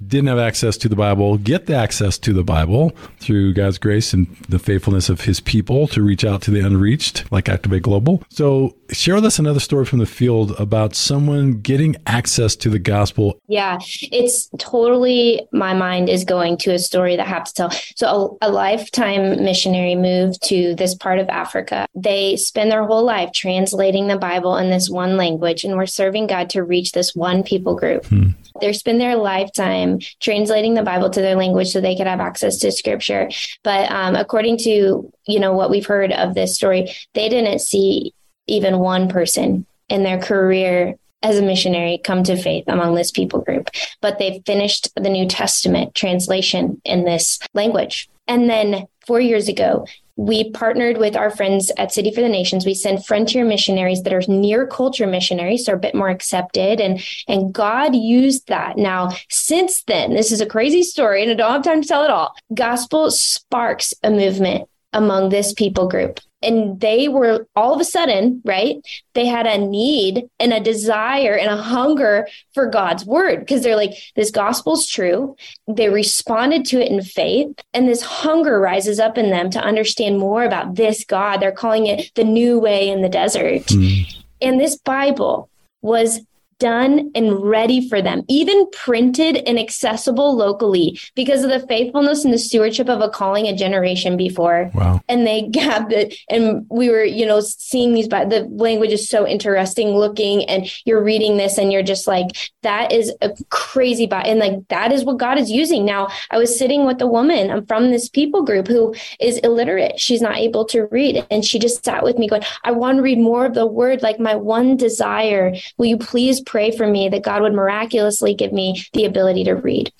didn't 0.06 0.28
have 0.28 0.38
access 0.38 0.76
to 0.78 0.88
the 0.88 0.96
Bible 0.96 1.38
get 1.38 1.66
the 1.66 1.74
access 1.74 2.18
to 2.18 2.32
the 2.32 2.44
Bible 2.44 2.90
through 3.18 3.54
God's 3.54 3.78
grace 3.78 4.12
and 4.12 4.26
the 4.48 4.58
faithfulness 4.58 5.08
of 5.08 5.22
his 5.22 5.40
people 5.40 5.86
to 5.88 6.02
reach 6.02 6.24
out 6.24 6.42
to 6.42 6.50
the 6.50 6.60
unreached, 6.60 7.30
like 7.32 7.48
Activate 7.48 7.82
Global. 7.82 8.22
So, 8.28 8.76
share 8.90 9.14
with 9.14 9.24
us 9.24 9.38
another 9.38 9.60
story 9.60 9.84
from 9.84 9.98
the 9.98 10.06
field 10.06 10.52
about 10.58 10.94
someone 10.94 11.60
getting 11.60 11.96
access 12.06 12.56
to 12.56 12.70
the 12.70 12.78
gospel. 12.78 13.40
Yeah, 13.48 13.78
it's 14.12 14.48
totally 14.58 15.48
my 15.52 15.74
mind 15.74 16.08
is 16.08 16.24
going 16.24 16.56
to 16.58 16.72
a 16.72 16.78
story 16.78 17.16
that 17.16 17.26
I 17.26 17.28
have 17.28 17.44
to 17.44 17.54
tell. 17.54 17.70
So, 17.96 18.38
a, 18.42 18.48
a 18.48 18.50
lifetime 18.50 19.42
missionary 19.42 19.94
moved 19.94 20.42
to 20.48 20.74
this 20.74 20.94
part 20.94 21.18
of 21.18 21.28
Africa. 21.28 21.86
They 21.94 22.36
spend 22.36 22.70
their 22.70 22.84
whole 22.84 23.04
life 23.04 23.32
translating 23.32 24.08
the 24.08 24.18
Bible 24.18 24.56
in 24.56 24.70
this 24.70 24.88
one 24.88 25.16
language, 25.16 25.64
and 25.64 25.76
we're 25.76 25.86
serving 25.86 26.26
God 26.26 26.50
to 26.50 26.62
reach 26.62 26.92
this 26.92 27.14
one 27.14 27.42
people 27.42 27.74
group. 27.74 28.06
Hmm. 28.06 28.30
They 28.60 28.72
spend 28.72 29.00
their 29.00 29.16
lifetime 29.16 30.00
translating 30.20 30.74
the 30.74 30.82
Bible 30.82 31.10
to 31.10 31.20
their 31.20 31.36
language 31.36 31.68
so 31.68 31.80
they 31.80 31.96
could 31.96 32.06
have 32.06 32.20
access 32.20 32.58
to 32.58 32.72
scripture. 32.72 33.28
But 33.62 33.90
um, 33.90 34.16
according 34.16 34.58
to, 34.58 35.12
you 35.26 35.40
know, 35.40 35.52
what 35.52 35.70
we've 35.70 35.86
heard 35.86 36.12
of 36.12 36.34
this 36.34 36.54
story, 36.54 36.92
they 37.14 37.28
didn't 37.28 37.60
see 37.60 38.14
even 38.46 38.78
one 38.78 39.08
person 39.08 39.66
in 39.88 40.02
their 40.02 40.18
career 40.18 40.96
as 41.22 41.38
a 41.38 41.42
missionary 41.42 41.98
come 42.02 42.22
to 42.24 42.36
faith 42.36 42.64
among 42.66 42.94
this 42.94 43.10
people 43.10 43.40
group. 43.40 43.68
But 44.00 44.18
they've 44.18 44.42
finished 44.46 44.88
the 44.94 45.10
New 45.10 45.26
Testament 45.26 45.94
translation 45.94 46.80
in 46.84 47.04
this 47.04 47.38
language. 47.52 48.08
And 48.26 48.48
then 48.48 48.86
four 49.06 49.20
years 49.20 49.48
ago, 49.48 49.86
we 50.20 50.50
partnered 50.50 50.98
with 50.98 51.16
our 51.16 51.30
friends 51.30 51.72
at 51.78 51.92
City 51.92 52.12
for 52.14 52.20
the 52.20 52.28
Nations. 52.28 52.66
We 52.66 52.74
send 52.74 53.06
frontier 53.06 53.42
missionaries 53.42 54.02
that 54.02 54.12
are 54.12 54.20
near 54.28 54.66
culture 54.66 55.06
missionaries, 55.06 55.64
so 55.64 55.72
a 55.72 55.78
bit 55.78 55.94
more 55.94 56.10
accepted. 56.10 56.78
And, 56.78 57.02
and 57.26 57.54
God 57.54 57.94
used 57.94 58.48
that. 58.48 58.76
Now, 58.76 59.12
since 59.30 59.82
then, 59.84 60.12
this 60.12 60.30
is 60.30 60.42
a 60.42 60.46
crazy 60.46 60.82
story 60.82 61.22
and 61.22 61.30
I 61.30 61.34
don't 61.34 61.50
have 61.50 61.62
time 61.62 61.80
to 61.80 61.88
tell 61.88 62.04
it 62.04 62.10
all. 62.10 62.34
Gospel 62.52 63.10
sparks 63.10 63.94
a 64.02 64.10
movement 64.10 64.68
among 64.92 65.30
this 65.30 65.54
people 65.54 65.88
group 65.88 66.20
and 66.42 66.80
they 66.80 67.08
were 67.08 67.46
all 67.54 67.74
of 67.74 67.80
a 67.80 67.84
sudden 67.84 68.40
right 68.44 68.76
they 69.14 69.26
had 69.26 69.46
a 69.46 69.58
need 69.58 70.28
and 70.38 70.52
a 70.52 70.60
desire 70.60 71.36
and 71.36 71.50
a 71.50 71.62
hunger 71.62 72.28
for 72.54 72.66
god's 72.66 73.04
word. 73.04 73.40
Because 73.40 73.62
they're 73.62 73.76
like 73.76 73.94
this 74.16 74.30
gospel's 74.30 74.86
true. 74.86 75.36
They 75.68 75.88
responded 75.88 76.64
to 76.66 76.80
it 76.80 76.90
in 76.90 77.02
faith. 77.02 77.54
And 77.74 77.88
this 77.88 78.02
hunger 78.02 78.60
rises 78.60 79.00
up 79.00 79.18
in 79.18 79.30
them 79.30 79.50
to 79.50 79.60
understand 79.60 80.18
more 80.18 80.44
about 80.44 80.76
this 80.76 81.04
god. 81.04 81.38
They're 81.38 81.52
calling 81.52 81.86
it 81.86 82.10
the 82.14 82.24
new 82.24 82.58
way 82.58 82.88
in 82.88 83.02
the 83.02 83.08
desert. 83.08 83.62
Mm. 83.66 84.24
and 84.40 84.60
this 84.60 84.78
bible 84.78 85.48
was 85.82 86.20
done 86.60 87.10
and 87.14 87.42
ready 87.42 87.88
for 87.88 88.00
them, 88.00 88.22
even 88.28 88.70
printed 88.70 89.38
and 89.38 89.58
accessible 89.58 90.36
locally 90.36 91.00
because 91.16 91.42
of 91.42 91.50
the 91.50 91.66
faithfulness 91.66 92.24
and 92.24 92.32
the 92.32 92.38
stewardship 92.38 92.88
of 92.88 93.00
a 93.00 93.08
calling 93.08 93.46
a 93.46 93.56
generation 93.56 94.16
before. 94.16 94.70
Wow. 94.74 95.00
And 95.08 95.26
they 95.26 95.48
grabbed 95.48 95.92
it. 95.92 96.14
And 96.28 96.66
we 96.70 96.88
were, 96.90 97.04
you 97.04 97.26
know, 97.26 97.40
seeing 97.40 97.94
these, 97.94 98.06
but 98.06 98.30
the 98.30 98.42
language 98.50 98.92
is 98.92 99.08
so 99.08 99.26
interesting 99.26 99.88
looking. 99.88 100.44
And 100.44 100.70
you're 100.84 101.02
reading 101.02 101.36
this 101.36 101.58
and 101.58 101.72
you're 101.72 101.82
just 101.82 102.06
like, 102.06 102.28
that 102.62 102.92
is 102.92 103.12
a 103.22 103.30
crazy, 103.48 104.06
but 104.06 104.26
and 104.26 104.38
like, 104.38 104.68
that 104.68 104.92
is 104.92 105.04
what 105.04 105.18
God 105.18 105.38
is 105.38 105.50
using. 105.50 105.84
Now, 105.84 106.08
I 106.30 106.38
was 106.38 106.56
sitting 106.56 106.84
with 106.86 107.00
a 107.00 107.06
woman 107.06 107.50
I'm 107.50 107.66
from 107.66 107.90
this 107.90 108.08
people 108.08 108.42
group 108.42 108.68
who 108.68 108.94
is 109.18 109.38
illiterate. 109.38 109.98
She's 109.98 110.20
not 110.20 110.36
able 110.36 110.64
to 110.66 110.86
read. 110.90 111.26
And 111.30 111.44
she 111.44 111.58
just 111.58 111.84
sat 111.84 112.04
with 112.04 112.18
me 112.18 112.28
going, 112.28 112.42
I 112.64 112.72
want 112.72 112.98
to 112.98 113.02
read 113.02 113.18
more 113.18 113.46
of 113.46 113.54
the 113.54 113.66
word, 113.66 114.02
like 114.02 114.20
my 114.20 114.34
one 114.34 114.76
desire. 114.76 115.54
Will 115.78 115.86
you 115.86 115.96
please 115.96 116.40
pray 116.50 116.76
for 116.76 116.84
me 116.84 117.08
that 117.08 117.22
God 117.22 117.42
would 117.42 117.54
miraculously 117.54 118.34
give 118.34 118.52
me 118.52 118.82
the 118.92 119.04
ability 119.04 119.44
to 119.44 119.52
read. 119.52 119.92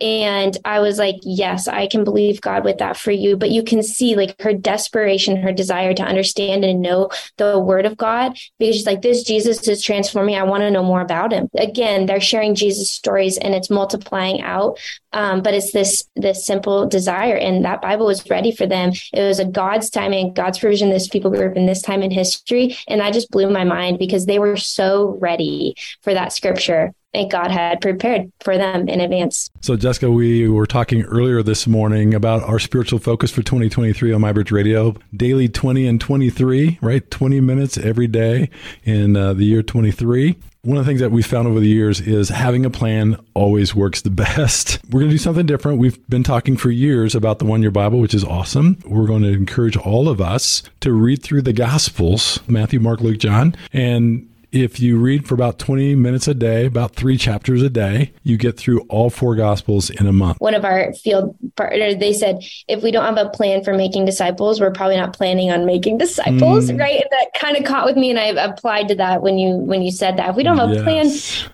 And 0.00 0.56
I 0.64 0.80
was 0.80 0.98
like, 0.98 1.16
yes, 1.22 1.68
I 1.68 1.86
can 1.86 2.04
believe 2.04 2.40
God 2.40 2.64
with 2.64 2.78
that 2.78 2.96
for 2.96 3.10
you. 3.10 3.36
But 3.36 3.50
you 3.50 3.62
can 3.62 3.82
see 3.82 4.16
like 4.16 4.40
her 4.40 4.54
desperation, 4.54 5.36
her 5.36 5.52
desire 5.52 5.92
to 5.94 6.02
understand 6.02 6.64
and 6.64 6.80
know 6.80 7.10
the 7.36 7.58
word 7.58 7.84
of 7.84 7.96
God 7.96 8.38
because 8.58 8.76
she's 8.76 8.86
like, 8.86 9.02
this 9.02 9.22
Jesus 9.22 9.66
is 9.68 9.82
transforming. 9.82 10.36
I 10.36 10.42
want 10.42 10.62
to 10.62 10.70
know 10.70 10.82
more 10.82 11.02
about 11.02 11.32
him. 11.32 11.48
Again, 11.54 12.06
they're 12.06 12.20
sharing 12.20 12.54
Jesus 12.54 12.90
stories 12.90 13.36
and 13.36 13.54
it's 13.54 13.70
multiplying 13.70 14.40
out. 14.40 14.78
Um, 15.12 15.42
but 15.42 15.54
it's 15.54 15.72
this 15.72 16.04
this 16.16 16.46
simple 16.46 16.86
desire. 16.86 17.34
And 17.34 17.64
that 17.64 17.82
Bible 17.82 18.06
was 18.06 18.28
ready 18.30 18.52
for 18.52 18.66
them. 18.66 18.92
It 19.12 19.22
was 19.22 19.38
a 19.38 19.44
God's 19.44 19.90
time 19.90 20.12
and 20.12 20.34
God's 20.34 20.60
provision, 20.60 20.90
this 20.90 21.08
people 21.08 21.30
group 21.30 21.56
in 21.56 21.66
this 21.66 21.82
time 21.82 22.02
in 22.02 22.10
history. 22.10 22.76
And 22.88 23.02
I 23.02 23.10
just 23.10 23.30
blew 23.30 23.50
my 23.50 23.64
mind 23.64 23.98
because 23.98 24.26
they 24.26 24.38
were 24.38 24.56
so 24.56 25.18
ready 25.20 25.74
for 26.02 26.14
that 26.14 26.32
scripture 26.32 26.94
and 27.12 27.30
God 27.30 27.50
had 27.50 27.80
prepared 27.80 28.30
for 28.40 28.56
them 28.56 28.88
in 28.88 29.00
advance. 29.00 29.50
So, 29.60 29.76
Jessica, 29.76 30.10
we 30.10 30.48
were 30.48 30.66
talking 30.66 31.02
earlier 31.02 31.42
this 31.42 31.66
morning 31.66 32.14
about 32.14 32.42
our 32.42 32.58
spiritual 32.58 32.98
focus 32.98 33.30
for 33.30 33.42
2023 33.42 34.12
on 34.12 34.20
MyBridge 34.20 34.52
Radio. 34.52 34.94
Daily 35.14 35.48
20 35.48 35.86
and 35.86 36.00
23, 36.00 36.78
right? 36.80 37.10
20 37.10 37.40
minutes 37.40 37.78
every 37.78 38.06
day 38.06 38.50
in 38.84 39.16
uh, 39.16 39.34
the 39.34 39.44
year 39.44 39.62
23. 39.62 40.36
One 40.62 40.76
of 40.76 40.84
the 40.84 40.88
things 40.90 41.00
that 41.00 41.10
we 41.10 41.22
found 41.22 41.48
over 41.48 41.58
the 41.58 41.68
years 41.68 42.02
is 42.02 42.28
having 42.28 42.66
a 42.66 42.70
plan 42.70 43.16
always 43.34 43.74
works 43.74 44.02
the 44.02 44.10
best. 44.10 44.78
We're 44.90 45.00
going 45.00 45.10
to 45.10 45.14
do 45.14 45.18
something 45.18 45.46
different. 45.46 45.78
We've 45.78 46.06
been 46.08 46.22
talking 46.22 46.56
for 46.56 46.70
years 46.70 47.14
about 47.14 47.38
the 47.38 47.46
One 47.46 47.62
Year 47.62 47.70
Bible, 47.70 47.98
which 47.98 48.14
is 48.14 48.24
awesome. 48.24 48.78
We're 48.84 49.06
going 49.06 49.22
to 49.22 49.32
encourage 49.32 49.76
all 49.76 50.08
of 50.08 50.20
us 50.20 50.62
to 50.80 50.92
read 50.92 51.22
through 51.22 51.42
the 51.42 51.54
Gospels 51.54 52.40
Matthew, 52.46 52.78
Mark, 52.78 53.00
Luke, 53.00 53.18
John 53.18 53.56
and 53.72 54.26
if 54.52 54.80
you 54.80 54.98
read 54.98 55.26
for 55.26 55.34
about 55.34 55.58
20 55.58 55.94
minutes 55.94 56.26
a 56.28 56.34
day, 56.34 56.66
about 56.66 56.94
three 56.94 57.16
chapters 57.16 57.62
a 57.62 57.70
day, 57.70 58.12
you 58.22 58.36
get 58.36 58.56
through 58.56 58.80
all 58.88 59.10
four 59.10 59.36
gospels 59.36 59.90
in 59.90 60.06
a 60.06 60.12
month. 60.12 60.40
One 60.40 60.54
of 60.54 60.64
our 60.64 60.92
field 60.94 61.36
partners, 61.56 61.96
they 61.96 62.12
said, 62.12 62.42
if 62.66 62.82
we 62.82 62.90
don't 62.90 63.04
have 63.04 63.26
a 63.26 63.30
plan 63.30 63.62
for 63.62 63.74
making 63.74 64.06
disciples, 64.06 64.60
we're 64.60 64.72
probably 64.72 64.96
not 64.96 65.12
planning 65.12 65.50
on 65.50 65.66
making 65.66 65.98
disciples, 65.98 66.70
mm. 66.70 66.78
right? 66.78 67.00
And 67.00 67.10
that 67.10 67.30
kind 67.38 67.56
of 67.56 67.64
caught 67.64 67.86
with 67.86 67.96
me. 67.96 68.10
And 68.10 68.18
I 68.18 68.26
applied 68.44 68.88
to 68.88 68.94
that 68.96 69.22
when 69.22 69.38
you, 69.38 69.56
when 69.56 69.82
you 69.82 69.92
said 69.92 70.16
that. 70.16 70.30
If 70.30 70.36
we 70.36 70.42
don't 70.42 70.58
have 70.58 70.70
a 70.70 70.82
plan 70.82 71.08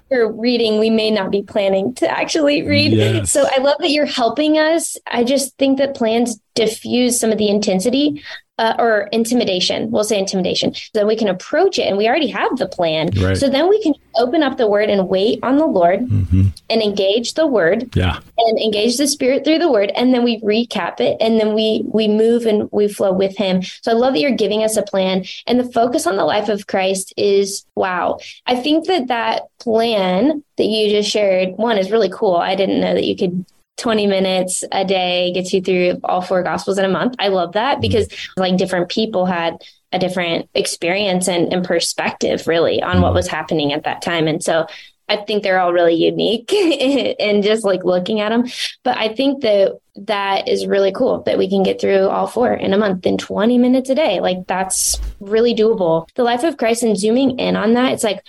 for 0.08 0.32
reading, 0.32 0.78
we 0.78 0.90
may 0.90 1.10
not 1.10 1.30
be 1.30 1.42
planning 1.42 1.94
to 1.94 2.10
actually 2.10 2.62
read. 2.62 2.92
Yes. 2.92 3.30
So 3.30 3.46
I 3.50 3.58
love 3.58 3.76
that 3.80 3.90
you're 3.90 4.06
helping 4.06 4.58
us. 4.58 4.96
I 5.06 5.24
just 5.24 5.56
think 5.58 5.78
that 5.78 5.94
plans 5.94 6.38
diffuse 6.54 7.20
some 7.20 7.30
of 7.30 7.38
the 7.38 7.48
intensity 7.48 8.22
uh, 8.58 8.74
or 8.78 9.08
intimidation. 9.12 9.90
We'll 9.90 10.04
say 10.04 10.18
intimidation. 10.18 10.74
So 10.74 10.90
then 10.94 11.06
we 11.06 11.16
can 11.16 11.28
approach 11.28 11.78
it 11.78 11.82
and 11.82 11.96
we 11.96 12.08
already 12.08 12.28
have 12.28 12.56
the 12.56 12.66
plan. 12.66 13.10
Right. 13.16 13.36
So 13.36 13.48
then 13.48 13.68
we 13.68 13.82
can 13.82 13.94
open 14.16 14.42
up 14.42 14.56
the 14.56 14.66
word 14.66 14.88
and 14.88 15.08
wait 15.08 15.40
on 15.42 15.58
the 15.58 15.66
Lord 15.66 16.00
mm-hmm. 16.00 16.44
and 16.70 16.82
engage 16.82 17.34
the 17.34 17.46
word. 17.46 17.94
Yeah. 17.94 18.20
And 18.38 18.58
engage 18.58 18.96
the 18.96 19.08
spirit 19.08 19.44
through 19.44 19.58
the 19.58 19.70
word. 19.70 19.92
And 19.94 20.14
then 20.14 20.24
we 20.24 20.40
recap 20.40 21.00
it 21.00 21.16
and 21.20 21.38
then 21.38 21.54
we 21.54 21.82
we 21.86 22.08
move 22.08 22.46
and 22.46 22.70
we 22.72 22.88
flow 22.88 23.12
with 23.12 23.36
him. 23.36 23.62
So 23.62 23.90
I 23.90 23.94
love 23.94 24.14
that 24.14 24.20
you're 24.20 24.30
giving 24.30 24.62
us 24.62 24.76
a 24.76 24.82
plan. 24.82 25.24
And 25.46 25.60
the 25.60 25.70
focus 25.72 26.06
on 26.06 26.16
the 26.16 26.24
life 26.24 26.48
of 26.48 26.66
Christ 26.66 27.12
is 27.16 27.64
wow. 27.74 28.18
I 28.46 28.56
think 28.56 28.86
that 28.86 29.08
that 29.08 29.42
plan 29.58 30.42
that 30.56 30.64
you 30.64 30.90
just 30.90 31.10
shared, 31.10 31.56
one 31.56 31.76
is 31.76 31.90
really 31.90 32.10
cool. 32.10 32.36
I 32.36 32.54
didn't 32.54 32.80
know 32.80 32.94
that 32.94 33.04
you 33.04 33.16
could 33.16 33.44
20 33.76 34.06
minutes 34.06 34.64
a 34.72 34.84
day 34.84 35.32
gets 35.32 35.52
you 35.52 35.60
through 35.60 36.00
all 36.04 36.22
four 36.22 36.42
gospels 36.42 36.78
in 36.78 36.84
a 36.84 36.88
month. 36.88 37.14
I 37.18 37.28
love 37.28 37.52
that 37.52 37.74
mm-hmm. 37.74 37.80
because 37.82 38.08
like 38.36 38.56
different 38.56 38.88
people 38.88 39.26
had 39.26 39.62
a 39.92 39.98
different 39.98 40.48
experience 40.54 41.28
and, 41.28 41.52
and 41.52 41.64
perspective 41.64 42.46
really 42.46 42.82
on 42.82 43.00
what 43.00 43.08
mm-hmm. 43.08 43.16
was 43.16 43.28
happening 43.28 43.72
at 43.72 43.84
that 43.84 44.02
time. 44.02 44.26
And 44.26 44.42
so 44.42 44.66
I 45.08 45.18
think 45.18 45.42
they're 45.42 45.60
all 45.60 45.72
really 45.72 45.94
unique 45.94 46.52
and 47.20 47.42
just 47.42 47.64
like 47.64 47.84
looking 47.84 48.20
at 48.20 48.30
them. 48.30 48.46
But 48.82 48.98
I 48.98 49.14
think 49.14 49.42
that 49.42 49.78
that 49.96 50.48
is 50.48 50.66
really 50.66 50.92
cool 50.92 51.22
that 51.22 51.38
we 51.38 51.48
can 51.48 51.62
get 51.62 51.80
through 51.80 52.08
all 52.08 52.26
four 52.26 52.52
in 52.52 52.72
a 52.72 52.78
month 52.78 53.06
in 53.06 53.16
20 53.16 53.56
minutes 53.56 53.88
a 53.88 53.94
day. 53.94 54.20
Like 54.20 54.46
that's 54.46 55.00
really 55.20 55.54
doable. 55.54 56.08
The 56.14 56.24
life 56.24 56.42
of 56.42 56.56
Christ 56.56 56.82
and 56.82 56.98
zooming 56.98 57.38
in 57.38 57.56
on 57.56 57.74
that, 57.74 57.92
it's 57.92 58.04
like, 58.04 58.22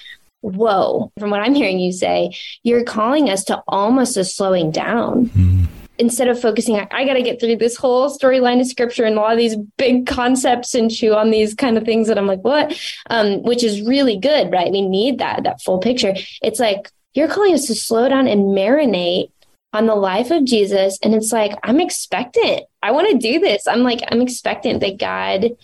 whoa, 0.47 1.11
from 1.19 1.29
what 1.29 1.41
I'm 1.41 1.55
hearing 1.55 1.79
you 1.79 1.91
say, 1.91 2.35
you're 2.63 2.83
calling 2.83 3.29
us 3.29 3.43
to 3.45 3.63
almost 3.67 4.17
a 4.17 4.23
slowing 4.23 4.71
down. 4.71 5.27
Mm. 5.27 5.67
Instead 5.99 6.27
of 6.27 6.39
focusing, 6.39 6.75
I 6.75 7.05
got 7.05 7.13
to 7.13 7.23
get 7.23 7.39
through 7.39 7.55
this 7.55 7.75
whole 7.75 8.15
storyline 8.15 8.61
of 8.61 8.67
scripture 8.67 9.03
and 9.03 9.17
a 9.17 9.19
lot 9.19 9.31
of 9.31 9.39
these 9.39 9.55
big 9.77 10.05
concepts 10.05 10.75
and 10.75 10.91
chew 10.91 11.15
on 11.15 11.31
these 11.31 11.55
kind 11.55 11.75
of 11.75 11.85
things 11.85 12.07
that 12.07 12.19
I'm 12.19 12.27
like, 12.27 12.41
what? 12.41 12.79
Um, 13.09 13.41
which 13.41 13.63
is 13.63 13.81
really 13.81 14.15
good, 14.15 14.51
right? 14.51 14.71
We 14.71 14.87
need 14.87 15.17
that, 15.17 15.43
that 15.43 15.61
full 15.61 15.79
picture. 15.79 16.13
It's 16.43 16.59
like, 16.59 16.91
you're 17.15 17.27
calling 17.27 17.55
us 17.55 17.65
to 17.65 17.73
slow 17.73 18.07
down 18.09 18.27
and 18.27 18.55
marinate 18.55 19.31
on 19.73 19.87
the 19.87 19.95
life 19.95 20.29
of 20.29 20.45
Jesus. 20.45 20.99
And 21.01 21.15
it's 21.15 21.31
like, 21.31 21.57
I'm 21.63 21.79
expectant. 21.79 22.61
I 22.83 22.91
want 22.91 23.09
to 23.09 23.17
do 23.17 23.39
this. 23.39 23.67
I'm 23.67 23.81
like, 23.81 24.01
I'm 24.11 24.21
expectant 24.21 24.81
that 24.81 24.99
God 24.99 25.57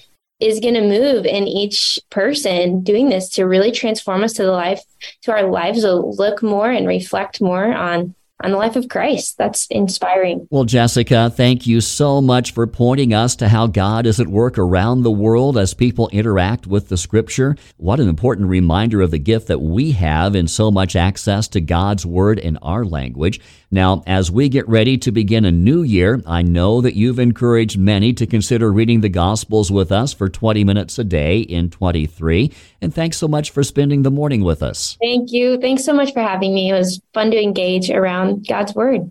is 0.44 0.60
going 0.60 0.74
to 0.74 0.82
move 0.82 1.26
in 1.26 1.48
each 1.48 2.00
person 2.10 2.82
doing 2.82 3.10
this 3.10 3.30
to 3.30 3.46
really 3.46 3.72
transform 3.72 4.24
us 4.24 4.34
to 4.34 4.44
the 4.44 4.52
life, 4.52 4.82
to 5.22 5.32
our 5.32 5.50
lives 5.50 5.84
will 5.84 6.14
look 6.16 6.44
more 6.44 6.70
and 6.70 6.88
reflect 6.88 7.42
more 7.42 7.74
on 7.74 8.16
on 8.44 8.52
the 8.52 8.58
life 8.58 8.76
of 8.76 8.90
Christ. 8.90 9.38
That's 9.38 9.66
inspiring. 9.68 10.48
Well, 10.52 10.66
Jessica, 10.66 11.30
thank 11.30 11.66
you 11.66 11.82
so 11.82 12.22
much 12.22 12.54
for 12.54 12.68
pointing 12.68 13.14
us 13.14 13.36
to 13.38 13.48
how 13.48 13.68
God 13.68 14.06
is 14.06 14.20
at 14.20 14.28
work 14.28 14.58
around 14.58 15.02
the 15.02 15.12
world 15.12 15.58
as 15.58 15.74
people 15.74 16.10
interact 16.10 16.68
with 16.68 16.90
the 16.90 16.98
scripture. 16.98 17.56
What 17.78 18.00
an 18.00 18.10
important 18.10 18.50
reminder 18.50 19.02
of 19.02 19.12
the 19.12 19.18
gift 19.18 19.48
that 19.48 19.62
we 19.62 19.92
have 19.92 20.36
in 20.36 20.48
so 20.48 20.70
much 20.70 20.96
access 20.96 21.48
to 21.50 21.62
God's 21.62 22.06
word 22.06 22.38
in 22.38 22.58
our 22.58 22.84
language. 22.84 23.40
Now, 23.72 24.04
as 24.06 24.30
we 24.30 24.50
get 24.50 24.70
ready 24.70 25.00
to 25.00 25.12
begin 25.12 25.46
a 25.46 25.52
new 25.52 25.82
year, 25.82 26.22
I 26.28 26.44
know 26.44 26.82
that 26.82 26.96
you've 26.96 27.18
encouraged 27.18 27.80
many 27.80 28.14
to 28.14 28.28
consider 28.28 28.72
reading 28.72 29.02
the 29.02 29.10
Gospels 29.10 29.72
with 29.72 29.92
us 29.92 30.14
for 30.14 30.30
20 30.30 30.64
minutes 30.64 31.00
a 31.00 31.04
day 31.04 31.40
in 31.40 31.72
23. 31.72 32.52
And 32.84 32.94
thanks 32.94 33.16
so 33.16 33.30
much 33.30 33.52
for 33.52 33.64
spending 33.64 34.04
the 34.04 34.12
morning 34.12 34.44
with 34.44 34.62
us. 34.62 34.98
Thank 35.02 35.32
you. 35.32 35.58
Thanks 35.62 35.86
so 35.86 35.94
much 35.94 36.12
for 36.12 36.22
having 36.22 36.54
me. 36.54 36.70
It 36.70 36.74
was 36.74 37.02
fun 37.14 37.32
to 37.32 37.42
engage 37.42 37.90
around 37.90 38.46
God's 38.46 38.76
Word. 38.76 39.10